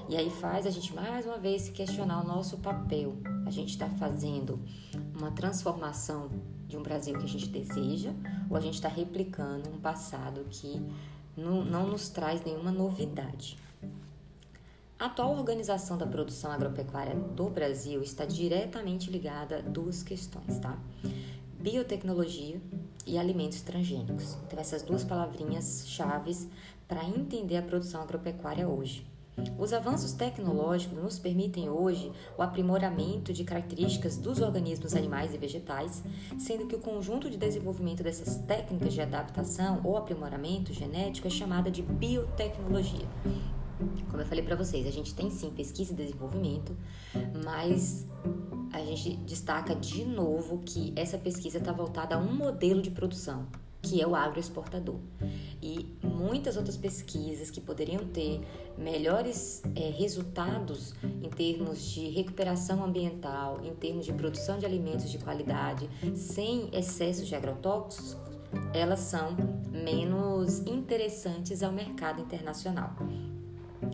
E 0.09 0.15
aí 0.15 0.29
faz 0.29 0.65
a 0.65 0.69
gente 0.69 0.93
mais 0.95 1.25
uma 1.25 1.37
vez 1.37 1.69
questionar 1.69 2.23
o 2.23 2.27
nosso 2.27 2.57
papel. 2.57 3.17
A 3.45 3.51
gente 3.51 3.69
está 3.69 3.89
fazendo 3.89 4.59
uma 5.15 5.31
transformação 5.31 6.29
de 6.67 6.77
um 6.77 6.81
Brasil 6.81 7.17
que 7.17 7.25
a 7.25 7.29
gente 7.29 7.47
deseja 7.47 8.11
ou 8.49 8.57
a 8.57 8.61
gente 8.61 8.75
está 8.75 8.89
replicando 8.89 9.69
um 9.69 9.79
passado 9.79 10.45
que 10.49 10.81
não, 11.37 11.63
não 11.63 11.87
nos 11.87 12.09
traz 12.09 12.43
nenhuma 12.43 12.71
novidade. 12.71 13.57
A 14.97 15.07
atual 15.07 15.37
organização 15.37 15.97
da 15.97 16.07
produção 16.07 16.51
agropecuária 16.53 17.13
do 17.13 17.49
Brasil 17.49 18.01
está 18.01 18.23
diretamente 18.23 19.11
ligada 19.11 19.57
a 19.57 19.61
duas 19.61 20.01
questões, 20.01 20.57
tá? 20.59 20.79
Biotecnologia 21.65 22.61
e 23.07 23.17
alimentos 23.17 23.59
transgênicos. 23.61 24.37
Então, 24.45 24.59
essas 24.59 24.83
duas 24.83 25.03
palavrinhas 25.03 25.85
chaves 25.87 26.47
para 26.87 27.03
entender 27.03 27.57
a 27.57 27.61
produção 27.63 28.03
agropecuária 28.03 28.67
hoje. 28.67 29.03
Os 29.57 29.73
avanços 29.73 30.11
tecnológicos 30.11 30.95
nos 30.95 31.17
permitem 31.17 31.67
hoje 31.67 32.11
o 32.37 32.43
aprimoramento 32.43 33.33
de 33.33 33.43
características 33.43 34.15
dos 34.15 34.41
organismos 34.41 34.93
animais 34.93 35.33
e 35.33 35.39
vegetais, 35.39 36.03
sendo 36.37 36.67
que 36.67 36.75
o 36.75 36.79
conjunto 36.79 37.31
de 37.31 37.35
desenvolvimento 37.35 38.03
dessas 38.03 38.37
técnicas 38.45 38.93
de 38.93 39.01
adaptação 39.01 39.81
ou 39.83 39.97
aprimoramento 39.97 40.71
genético 40.71 41.27
é 41.27 41.31
chamada 41.31 41.71
de 41.71 41.81
biotecnologia. 41.81 43.07
Como 44.09 44.21
eu 44.21 44.25
falei 44.25 44.43
para 44.43 44.55
vocês, 44.55 44.87
a 44.87 44.91
gente 44.91 45.13
tem 45.13 45.29
sim 45.29 45.49
pesquisa 45.49 45.93
e 45.93 45.95
desenvolvimento, 45.95 46.75
mas 47.43 48.05
a 48.71 48.79
gente 48.79 49.17
destaca 49.17 49.75
de 49.75 50.05
novo 50.05 50.61
que 50.65 50.93
essa 50.95 51.17
pesquisa 51.17 51.57
está 51.57 51.71
voltada 51.71 52.15
a 52.15 52.17
um 52.17 52.33
modelo 52.33 52.81
de 52.81 52.91
produção, 52.91 53.47
que 53.81 54.01
é 54.01 54.07
o 54.07 54.15
agroexportador. 54.15 54.99
E 55.61 55.95
muitas 56.03 56.57
outras 56.57 56.77
pesquisas 56.77 57.49
que 57.49 57.61
poderiam 57.61 58.05
ter 58.05 58.41
melhores 58.77 59.61
é, 59.75 59.89
resultados 59.89 60.93
em 61.03 61.29
termos 61.29 61.81
de 61.91 62.09
recuperação 62.09 62.83
ambiental, 62.83 63.61
em 63.63 63.73
termos 63.75 64.05
de 64.05 64.13
produção 64.13 64.57
de 64.57 64.65
alimentos 64.65 65.09
de 65.09 65.17
qualidade, 65.19 65.89
sem 66.15 66.69
excesso 66.73 67.25
de 67.25 67.35
agrotóxicos, 67.35 68.17
elas 68.73 68.99
são 68.99 69.35
menos 69.71 70.59
interessantes 70.59 71.61
ao 71.61 71.71
mercado 71.71 72.21
internacional. 72.21 72.95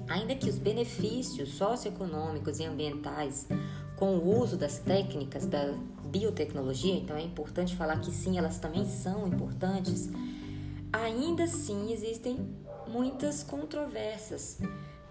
Ainda 0.07 0.35
que 0.35 0.49
os 0.49 0.57
benefícios 0.57 1.49
socioeconômicos 1.55 2.59
e 2.59 2.65
ambientais 2.65 3.47
com 3.95 4.17
o 4.17 4.39
uso 4.39 4.57
das 4.57 4.79
técnicas 4.79 5.45
da 5.45 5.73
biotecnologia, 6.05 6.95
então 6.95 7.15
é 7.15 7.21
importante 7.21 7.75
falar 7.75 7.99
que 7.99 8.11
sim, 8.11 8.37
elas 8.37 8.59
também 8.59 8.85
são 8.85 9.27
importantes, 9.27 10.09
ainda 10.91 11.43
assim 11.43 11.93
existem 11.93 12.39
muitas 12.87 13.43
controvérsias, 13.43 14.59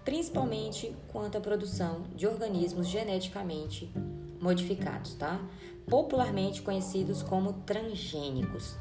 principalmente 0.03 0.95
quanto 1.07 1.37
à 1.37 1.41
produção 1.41 2.03
de 2.15 2.27
organismos 2.27 2.87
geneticamente 2.87 3.91
modificados, 4.41 5.13
tá? 5.13 5.39
Popularmente 5.87 6.61
conhecidos 6.61 7.23
como 7.23 7.53
transgênicos. 7.65 8.75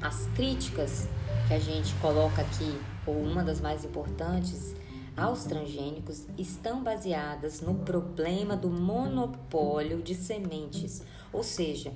As 0.00 0.26
críticas 0.34 1.06
que 1.46 1.54
a 1.54 1.58
gente 1.58 1.94
coloca 1.96 2.42
aqui, 2.42 2.78
ou 3.06 3.14
uma 3.14 3.44
das 3.44 3.60
mais 3.60 3.84
importantes, 3.84 4.74
aos 5.20 5.44
transgênicos 5.44 6.26
estão 6.38 6.82
baseadas 6.82 7.60
no 7.60 7.74
problema 7.74 8.56
do 8.56 8.70
monopólio 8.70 10.02
de 10.02 10.14
sementes, 10.14 11.02
ou 11.32 11.42
seja, 11.42 11.92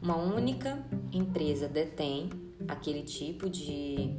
uma 0.00 0.16
única 0.16 0.84
empresa 1.12 1.68
detém 1.68 2.30
aquele 2.68 3.02
tipo 3.02 3.50
de, 3.50 4.16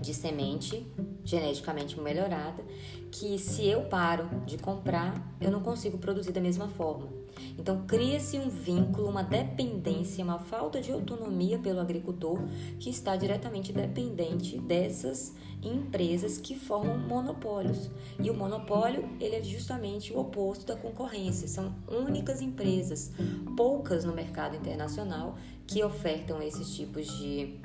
de 0.00 0.14
semente 0.14 0.86
geneticamente 1.22 2.00
melhorada, 2.00 2.64
que 3.12 3.38
se 3.38 3.66
eu 3.66 3.82
paro 3.82 4.26
de 4.46 4.56
comprar, 4.56 5.36
eu 5.38 5.50
não 5.50 5.60
consigo 5.60 5.98
produzir 5.98 6.32
da 6.32 6.40
mesma 6.40 6.68
forma. 6.68 7.17
Então, 7.58 7.84
cria-se 7.86 8.38
um 8.38 8.48
vínculo, 8.48 9.08
uma 9.08 9.22
dependência, 9.22 10.24
uma 10.24 10.38
falta 10.38 10.80
de 10.80 10.92
autonomia 10.92 11.58
pelo 11.58 11.80
agricultor 11.80 12.38
que 12.78 12.90
está 12.90 13.16
diretamente 13.16 13.72
dependente 13.72 14.58
dessas 14.58 15.34
empresas 15.62 16.38
que 16.38 16.54
formam 16.54 16.98
monopólios. 16.98 17.90
E 18.18 18.30
o 18.30 18.34
monopólio, 18.34 19.08
ele 19.20 19.36
é 19.36 19.42
justamente 19.42 20.12
o 20.12 20.20
oposto 20.20 20.66
da 20.66 20.76
concorrência. 20.76 21.48
São 21.48 21.74
únicas 21.88 22.40
empresas, 22.40 23.12
poucas 23.56 24.04
no 24.04 24.14
mercado 24.14 24.56
internacional, 24.56 25.36
que 25.66 25.82
ofertam 25.82 26.40
esses 26.42 26.74
tipos 26.74 27.06
de 27.18 27.60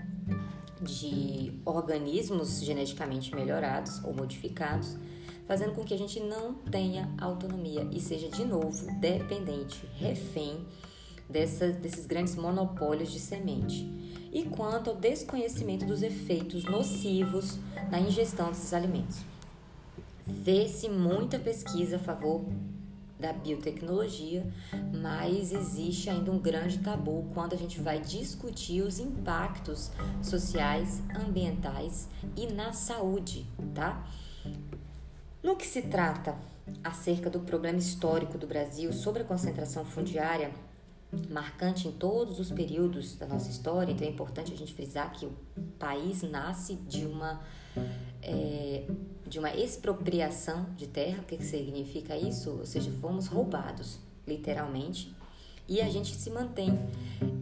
de 0.81 1.61
organismos 1.63 2.61
geneticamente 2.61 3.33
melhorados 3.33 4.03
ou 4.03 4.13
modificados 4.13 4.97
fazendo 5.47 5.73
com 5.73 5.83
que 5.83 5.93
a 5.93 5.97
gente 5.97 6.19
não 6.19 6.53
tenha 6.53 7.13
autonomia 7.19 7.87
e 7.91 7.99
seja 7.99 8.29
de 8.29 8.45
novo 8.45 8.85
dependente, 8.99 9.87
refém 9.95 10.65
desses 11.29 12.05
grandes 12.05 12.35
monopólios 12.35 13.11
de 13.11 13.19
semente. 13.19 13.87
E 14.31 14.43
quanto 14.43 14.89
ao 14.89 14.95
desconhecimento 14.95 15.85
dos 15.85 16.01
efeitos 16.01 16.63
nocivos 16.65 17.59
na 17.91 17.99
ingestão 17.99 18.49
desses 18.49 18.73
alimentos. 18.73 19.19
Vê-se 20.25 20.89
muita 20.89 21.37
pesquisa 21.37 21.97
a 21.97 21.99
favor 21.99 22.45
da 23.19 23.31
biotecnologia, 23.31 24.45
mas 24.93 25.53
existe 25.53 26.09
ainda 26.09 26.31
um 26.31 26.39
grande 26.39 26.79
tabu 26.79 27.25
quando 27.33 27.53
a 27.53 27.57
gente 27.57 27.79
vai 27.79 27.99
discutir 28.01 28.81
os 28.81 28.99
impactos 28.99 29.91
sociais, 30.21 31.01
ambientais 31.15 32.09
e 32.35 32.47
na 32.47 32.73
saúde, 32.73 33.45
tá? 33.73 34.05
No 35.43 35.57
que 35.57 35.67
se 35.67 35.81
trata 35.81 36.37
acerca 36.81 37.29
do 37.29 37.41
problema 37.41 37.77
histórico 37.77 38.37
do 38.37 38.47
Brasil 38.47 38.93
sobre 38.93 39.23
a 39.23 39.25
concentração 39.25 39.83
fundiária, 39.83 40.51
marcante 41.29 41.85
em 41.87 41.91
todos 41.91 42.39
os 42.39 42.49
períodos 42.49 43.15
da 43.15 43.27
nossa 43.27 43.49
história, 43.49 43.91
então 43.91 44.07
é 44.07 44.09
importante 44.09 44.53
a 44.53 44.55
gente 44.55 44.73
frisar 44.73 45.11
que 45.11 45.25
o 45.25 45.33
país 45.77 46.23
nasce 46.23 46.75
de 46.75 47.05
uma, 47.05 47.41
é, 48.21 48.85
de 49.27 49.37
uma 49.37 49.53
expropriação 49.53 50.65
de 50.77 50.87
terra. 50.87 51.19
O 51.21 51.25
que, 51.25 51.35
que 51.35 51.45
significa 51.45 52.15
isso? 52.15 52.49
Ou 52.51 52.65
seja, 52.65 52.89
fomos 53.01 53.27
roubados, 53.27 53.99
literalmente, 54.25 55.13
e 55.67 55.81
a 55.81 55.89
gente 55.89 56.15
se 56.15 56.29
mantém 56.29 56.69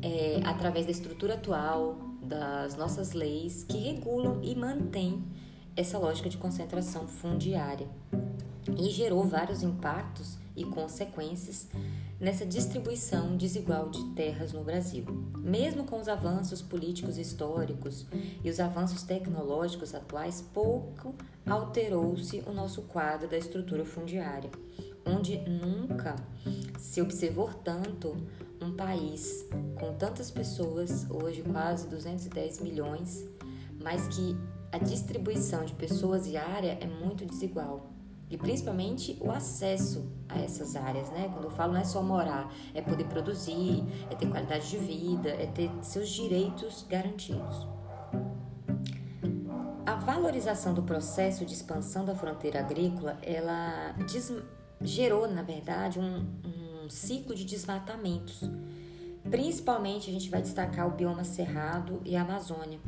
é, 0.02 0.42
através 0.44 0.88
da 0.88 0.92
estrutura 0.92 1.36
atual, 1.36 2.00
das 2.22 2.76
nossas 2.76 3.14
leis 3.14 3.64
que 3.64 3.78
regulam 3.78 4.40
e 4.44 4.56
mantêm 4.56 5.24
essa 5.76 5.98
lógica 5.98 6.30
de 6.30 6.38
concentração 6.38 7.08
fundiária 7.08 7.88
e 8.78 8.90
gerou 8.90 9.24
vários 9.24 9.64
impactos 9.64 10.38
e 10.56 10.64
consequências 10.66 11.68
nessa 12.20 12.46
distribuição 12.46 13.36
desigual 13.36 13.90
de 13.90 14.04
terras 14.14 14.54
no 14.54 14.64
Brasil. 14.64 15.06
Mesmo 15.38 15.84
com 15.86 16.00
os 16.00 16.08
avanços 16.08 16.62
políticos 16.62 17.18
históricos 17.18 18.06
e 18.44 18.50
os 18.50 18.60
avanços 18.60 19.02
tecnológicos 19.04 19.96
atuais, 19.96 20.44
pouco 20.54 21.16
alterou-se 21.48 22.44
o 22.46 22.54
nosso 22.54 22.84
quadro 22.84 23.28
da 23.28 23.38
estrutura 23.38 23.84
fundiária, 23.84 24.52
onde 25.06 25.38
nunca 25.40 26.16
se 26.78 27.02
observou 27.02 27.50
tanto 27.64 28.16
um 28.62 28.76
país 28.76 29.44
com 29.80 29.94
tantas 29.96 30.30
pessoas, 30.30 31.10
hoje 31.10 31.42
quase 31.42 31.88
210 31.88 32.60
milhões, 32.60 33.28
mas 33.82 34.08
que 34.10 34.38
a 34.72 34.78
distribuição 34.78 35.66
de 35.66 35.74
pessoas 35.74 36.26
e 36.28 36.38
área 36.38 36.78
é 36.80 36.86
muito 36.86 37.26
desigual. 37.26 37.92
E 38.30 38.38
principalmente 38.38 39.18
o 39.20 39.30
acesso 39.30 40.10
a 40.30 40.40
essas 40.40 40.78
áreas, 40.78 41.10
né? 41.10 41.30
Quando 41.34 41.46
eu 41.46 41.52
falo 41.52 41.74
não 41.74 41.82
é 41.82 41.84
só 41.84 42.02
morar, 42.02 42.50
é 42.74 42.82
poder 42.82 43.04
produzir, 43.06 43.84
é 44.10 44.16
ter 44.16 44.30
qualidade 44.30 44.70
de 44.70 44.78
vida, 44.78 45.30
é 45.30 45.46
ter 45.48 45.70
seus 45.82 46.10
direitos 46.10 46.86
garantidos. 46.90 47.68
A 49.86 49.96
valorização 49.96 50.74
do 50.74 50.84
processo 50.84 51.46
de 51.46 51.54
expansão 51.54 52.06
da 52.06 52.16
fronteira 52.16 52.62
agrícola, 52.62 53.18
ela 53.22 53.94
gerou, 54.80 55.28
na 55.28 55.42
verdade, 55.42 56.00
um, 56.00 56.26
um 56.86 56.90
ciclo 56.90 57.36
de 57.36 57.44
desmatamentos 57.44 58.50
Principalmente 59.30 60.10
a 60.10 60.14
gente 60.14 60.30
vai 60.30 60.42
destacar 60.42 60.88
o 60.88 60.92
bioma 60.92 61.24
cerrado 61.24 62.02
e 62.04 62.16
a 62.16 62.22
Amazônia, 62.22 62.80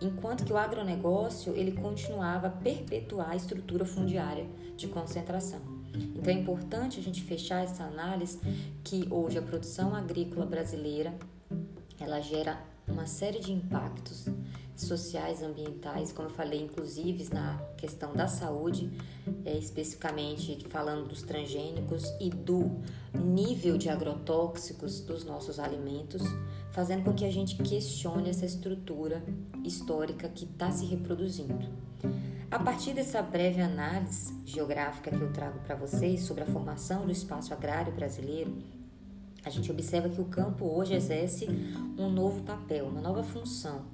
enquanto 0.00 0.44
que 0.44 0.52
o 0.52 0.56
agronegócio 0.56 1.54
ele 1.54 1.72
continuava 1.72 2.46
a 2.46 2.50
perpetuar 2.50 3.30
a 3.30 3.36
estrutura 3.36 3.84
fundiária 3.84 4.46
de 4.76 4.86
concentração. 4.88 5.60
Então 5.92 6.32
é 6.32 6.36
importante 6.36 7.00
a 7.00 7.02
gente 7.02 7.22
fechar 7.22 7.64
essa 7.64 7.84
análise 7.84 8.38
que 8.84 9.06
hoje 9.10 9.38
a 9.38 9.42
produção 9.42 9.94
agrícola 9.94 10.46
brasileira 10.46 11.12
ela 11.98 12.20
gera 12.20 12.58
uma 12.86 13.06
série 13.06 13.40
de 13.40 13.52
impactos 13.52 14.26
sociais, 14.82 15.42
ambientais, 15.42 16.12
como 16.12 16.28
eu 16.28 16.32
falei, 16.32 16.62
inclusive 16.62 17.28
na 17.32 17.58
questão 17.76 18.12
da 18.12 18.26
saúde, 18.26 18.90
é, 19.44 19.56
especificamente 19.56 20.66
falando 20.68 21.08
dos 21.08 21.22
transgênicos 21.22 22.04
e 22.20 22.30
do 22.30 22.80
nível 23.14 23.76
de 23.76 23.88
agrotóxicos 23.88 25.00
dos 25.00 25.24
nossos 25.24 25.58
alimentos, 25.58 26.22
fazendo 26.72 27.04
com 27.04 27.12
que 27.12 27.24
a 27.24 27.30
gente 27.30 27.56
questione 27.56 28.30
essa 28.30 28.46
estrutura 28.46 29.22
histórica 29.64 30.28
que 30.28 30.44
está 30.44 30.70
se 30.70 30.86
reproduzindo. 30.86 31.68
A 32.50 32.58
partir 32.58 32.92
dessa 32.92 33.22
breve 33.22 33.60
análise 33.60 34.34
geográfica 34.44 35.10
que 35.10 35.22
eu 35.22 35.32
trago 35.32 35.60
para 35.60 35.76
vocês 35.76 36.22
sobre 36.22 36.42
a 36.42 36.46
formação 36.46 37.06
do 37.06 37.12
espaço 37.12 37.52
agrário 37.54 37.92
brasileiro, 37.92 38.56
a 39.44 39.50
gente 39.50 39.70
observa 39.70 40.08
que 40.08 40.20
o 40.20 40.24
campo 40.24 40.66
hoje 40.66 40.94
exerce 40.94 41.46
um 41.96 42.10
novo 42.10 42.42
papel, 42.42 42.86
uma 42.86 43.00
nova 43.00 43.22
função 43.22 43.84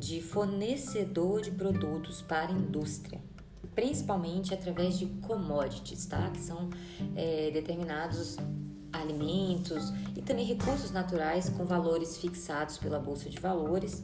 de 0.00 0.22
fornecedor 0.22 1.42
de 1.42 1.50
produtos 1.50 2.22
para 2.22 2.48
a 2.48 2.52
indústria, 2.52 3.20
principalmente 3.74 4.54
através 4.54 4.98
de 4.98 5.04
commodities, 5.06 6.06
tá? 6.06 6.30
que 6.30 6.40
são 6.40 6.70
é, 7.14 7.50
determinados 7.50 8.36
alimentos 8.90 9.92
e 10.16 10.22
também 10.22 10.46
recursos 10.46 10.90
naturais 10.90 11.50
com 11.50 11.66
valores 11.66 12.16
fixados 12.16 12.78
pela 12.78 12.98
Bolsa 12.98 13.28
de 13.28 13.38
Valores. 13.38 14.02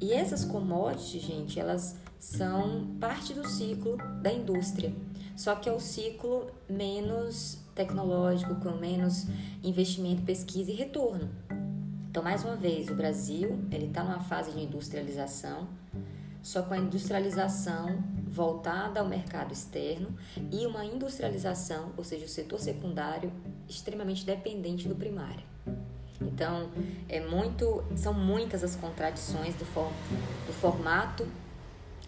E 0.00 0.12
essas 0.12 0.44
commodities, 0.44 1.22
gente, 1.22 1.58
elas 1.58 1.96
são 2.20 2.96
parte 3.00 3.34
do 3.34 3.46
ciclo 3.46 3.98
da 4.22 4.32
indústria, 4.32 4.94
só 5.36 5.56
que 5.56 5.68
é 5.68 5.72
o 5.72 5.80
ciclo 5.80 6.46
menos 6.70 7.58
tecnológico, 7.74 8.54
com 8.56 8.70
menos 8.70 9.26
investimento, 9.64 10.22
pesquisa 10.22 10.70
e 10.70 10.74
retorno. 10.74 11.28
Então, 12.14 12.22
mais 12.22 12.44
uma 12.44 12.54
vez, 12.54 12.88
o 12.88 12.94
Brasil 12.94 13.58
ele 13.72 13.86
está 13.86 14.04
numa 14.04 14.20
fase 14.20 14.52
de 14.52 14.60
industrialização, 14.60 15.66
só 16.40 16.62
com 16.62 16.72
a 16.72 16.78
industrialização 16.78 18.04
voltada 18.28 19.00
ao 19.00 19.08
mercado 19.08 19.52
externo 19.52 20.16
e 20.52 20.64
uma 20.64 20.84
industrialização, 20.84 21.90
ou 21.96 22.04
seja, 22.04 22.24
o 22.24 22.28
setor 22.28 22.60
secundário 22.60 23.32
extremamente 23.68 24.24
dependente 24.24 24.86
do 24.86 24.94
primário. 24.94 25.42
Então, 26.20 26.70
é 27.08 27.18
muito, 27.18 27.82
são 27.96 28.14
muitas 28.14 28.62
as 28.62 28.76
contradições 28.76 29.56
do, 29.56 29.64
for, 29.64 29.90
do 30.46 30.52
formato 30.52 31.26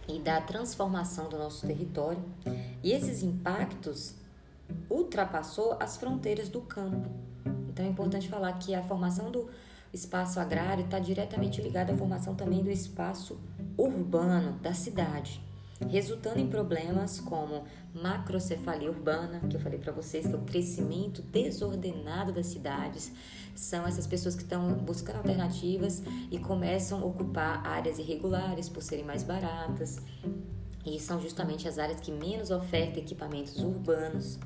e 0.07 0.21
da 0.21 0.40
transformação 0.40 1.29
do 1.29 1.37
nosso 1.37 1.66
território, 1.66 2.23
e 2.81 2.92
esses 2.92 3.25
impactos 3.25 4.14
ultrapassou 4.88 5.77
as 5.81 5.97
fronteiras 5.97 6.49
do 6.49 6.61
campo. 6.61 7.11
Então 7.69 7.85
é 7.85 7.88
importante 7.88 8.29
falar 8.29 8.53
que 8.55 8.73
a 8.73 8.85
formação 8.85 9.33
do 9.33 9.51
espaço 9.97 10.39
agrário 10.39 10.85
está 10.85 10.99
diretamente 10.99 11.61
ligado 11.61 11.91
à 11.91 11.97
formação 11.97 12.35
também 12.35 12.63
do 12.63 12.71
espaço 12.71 13.41
urbano 13.77 14.53
da 14.61 14.75
cidade, 14.75 15.41
resultando 15.89 16.39
em 16.39 16.47
problemas 16.47 17.19
como 17.19 17.65
macrocefalia 17.95 18.91
urbana, 18.91 19.41
que 19.49 19.57
eu 19.57 19.61
falei 19.61 19.79
para 19.79 19.93
vocês, 19.93 20.27
que 20.27 20.33
é 20.33 20.37
o 20.37 20.43
crescimento 20.43 21.23
desordenado 21.23 22.33
das 22.33 22.47
cidades. 22.47 23.11
São 23.55 23.87
essas 23.87 24.07
pessoas 24.07 24.35
que 24.35 24.43
estão 24.43 24.75
buscando 24.75 25.17
alternativas 25.17 26.03
e 26.31 26.39
começam 26.39 27.01
a 27.01 27.05
ocupar 27.05 27.67
áreas 27.67 27.99
irregulares 27.99 28.69
por 28.69 28.83
serem 28.83 29.05
mais 29.05 29.23
baratas. 29.23 29.99
E 30.85 31.01
são 31.01 31.21
justamente 31.21 31.67
as 31.67 31.79
áreas 31.79 32.01
que 32.01 32.13
menos 32.13 32.51
ofertam 32.51 33.03
equipamentos 33.03 33.59
urbanos. 33.59 34.39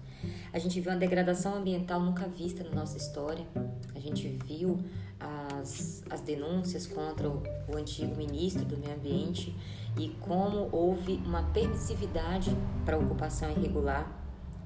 A 0.53 0.59
gente 0.59 0.81
viu 0.81 0.93
uma 0.93 0.99
degradação 0.99 1.55
ambiental 1.57 2.01
nunca 2.01 2.27
vista 2.29 2.63
na 2.65 2.71
nossa 2.71 2.97
história. 2.97 3.47
A 3.95 4.01
gente 4.01 4.29
viu 4.47 4.79
as, 5.21 6.03
as 6.11 6.21
denúncias 6.21 6.87
contra 6.87 7.29
o, 7.29 7.43
o 7.69 7.77
antigo 7.77 8.17
ministro 8.17 8.65
do 8.65 8.77
Meio 8.77 8.95
Ambiente 8.95 9.55
e 9.99 10.09
como 10.21 10.69
houve 10.73 11.15
uma 11.25 11.43
permissividade 11.43 12.51
para 12.85 12.97
a 12.97 12.99
ocupação 12.99 13.51
irregular 13.51 14.11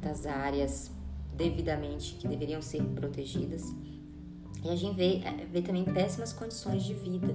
das 0.01 0.27
áreas 0.27 0.91
devidamente 1.35 2.15
que 2.15 2.29
deveriam 2.29 2.63
ser 2.63 2.83
protegidas. 2.83 3.75
E 4.63 4.71
a 4.71 4.77
gente 4.77 4.97
vê, 4.97 5.21
vê 5.51 5.61
também 5.61 5.85
péssimas 5.85 6.33
condições 6.33 6.85
de 6.85 6.95
vida 6.95 7.35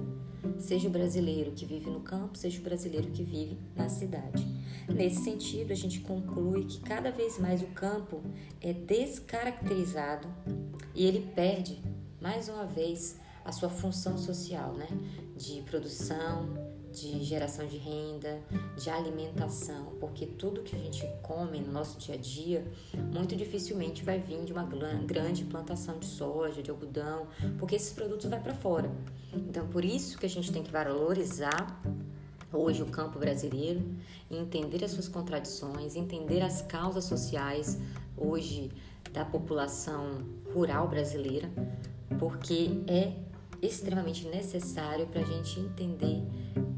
seja 0.58 0.88
o 0.88 0.90
brasileiro 0.90 1.52
que 1.52 1.64
vive 1.64 1.90
no 1.90 2.00
campo, 2.00 2.36
seja 2.36 2.60
o 2.60 2.62
brasileiro 2.62 3.08
que 3.10 3.22
vive 3.22 3.58
na 3.74 3.88
cidade. 3.88 4.46
Nesse 4.88 5.22
sentido, 5.22 5.72
a 5.72 5.76
gente 5.76 6.00
conclui 6.00 6.64
que 6.64 6.80
cada 6.80 7.10
vez 7.10 7.38
mais 7.38 7.62
o 7.62 7.66
campo 7.68 8.22
é 8.60 8.72
descaracterizado 8.72 10.28
e 10.94 11.04
ele 11.06 11.30
perde, 11.34 11.80
mais 12.20 12.48
uma 12.48 12.66
vez, 12.66 13.18
a 13.44 13.52
sua 13.52 13.68
função 13.68 14.18
social, 14.18 14.74
né? 14.74 14.88
De 15.36 15.62
produção, 15.62 16.48
de 16.92 17.22
geração 17.24 17.66
de 17.66 17.76
renda, 17.76 18.40
de 18.76 18.90
alimentação, 18.90 19.92
porque 20.00 20.26
tudo 20.26 20.62
que 20.62 20.74
a 20.74 20.78
gente 20.78 21.06
come 21.22 21.60
no 21.60 21.72
nosso 21.72 21.98
dia 21.98 22.16
a 22.16 22.18
dia 22.18 22.66
muito 23.12 23.36
dificilmente 23.36 24.04
vai 24.04 24.18
vir 24.18 24.44
de 24.44 24.52
uma 24.52 24.64
grande 24.64 25.44
plantação 25.44 25.98
de 25.98 26.06
soja, 26.06 26.62
de 26.62 26.70
algodão, 26.70 27.28
porque 27.58 27.76
esses 27.76 27.92
produtos 27.92 28.28
vão 28.28 28.40
para 28.40 28.54
fora. 28.54 28.90
Então, 29.32 29.66
por 29.68 29.84
isso 29.84 30.18
que 30.18 30.26
a 30.26 30.28
gente 30.28 30.52
tem 30.52 30.62
que 30.62 30.70
valorizar 30.70 31.80
hoje 32.52 32.82
o 32.82 32.86
campo 32.86 33.18
brasileiro, 33.18 33.82
entender 34.28 34.84
as 34.84 34.90
suas 34.90 35.08
contradições, 35.08 35.94
entender 35.94 36.42
as 36.42 36.62
causas 36.62 37.04
sociais 37.04 37.78
hoje 38.16 38.70
da 39.12 39.24
população 39.24 40.24
rural 40.52 40.88
brasileira, 40.88 41.48
porque 42.18 42.82
é 42.86 43.12
extremamente 43.62 44.26
necessário 44.28 45.06
para 45.06 45.20
a 45.20 45.24
gente 45.24 45.60
entender 45.60 46.22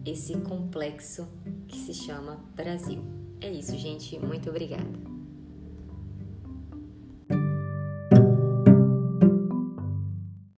esse 0.05 0.37
complexo 0.39 1.28
que 1.68 1.78
se 1.78 1.95
chama 1.95 2.41
Brasil. 2.55 3.03
É 3.41 3.51
isso, 3.51 3.76
gente. 3.76 4.18
Muito 4.18 4.51
obrigada. 4.51 5.11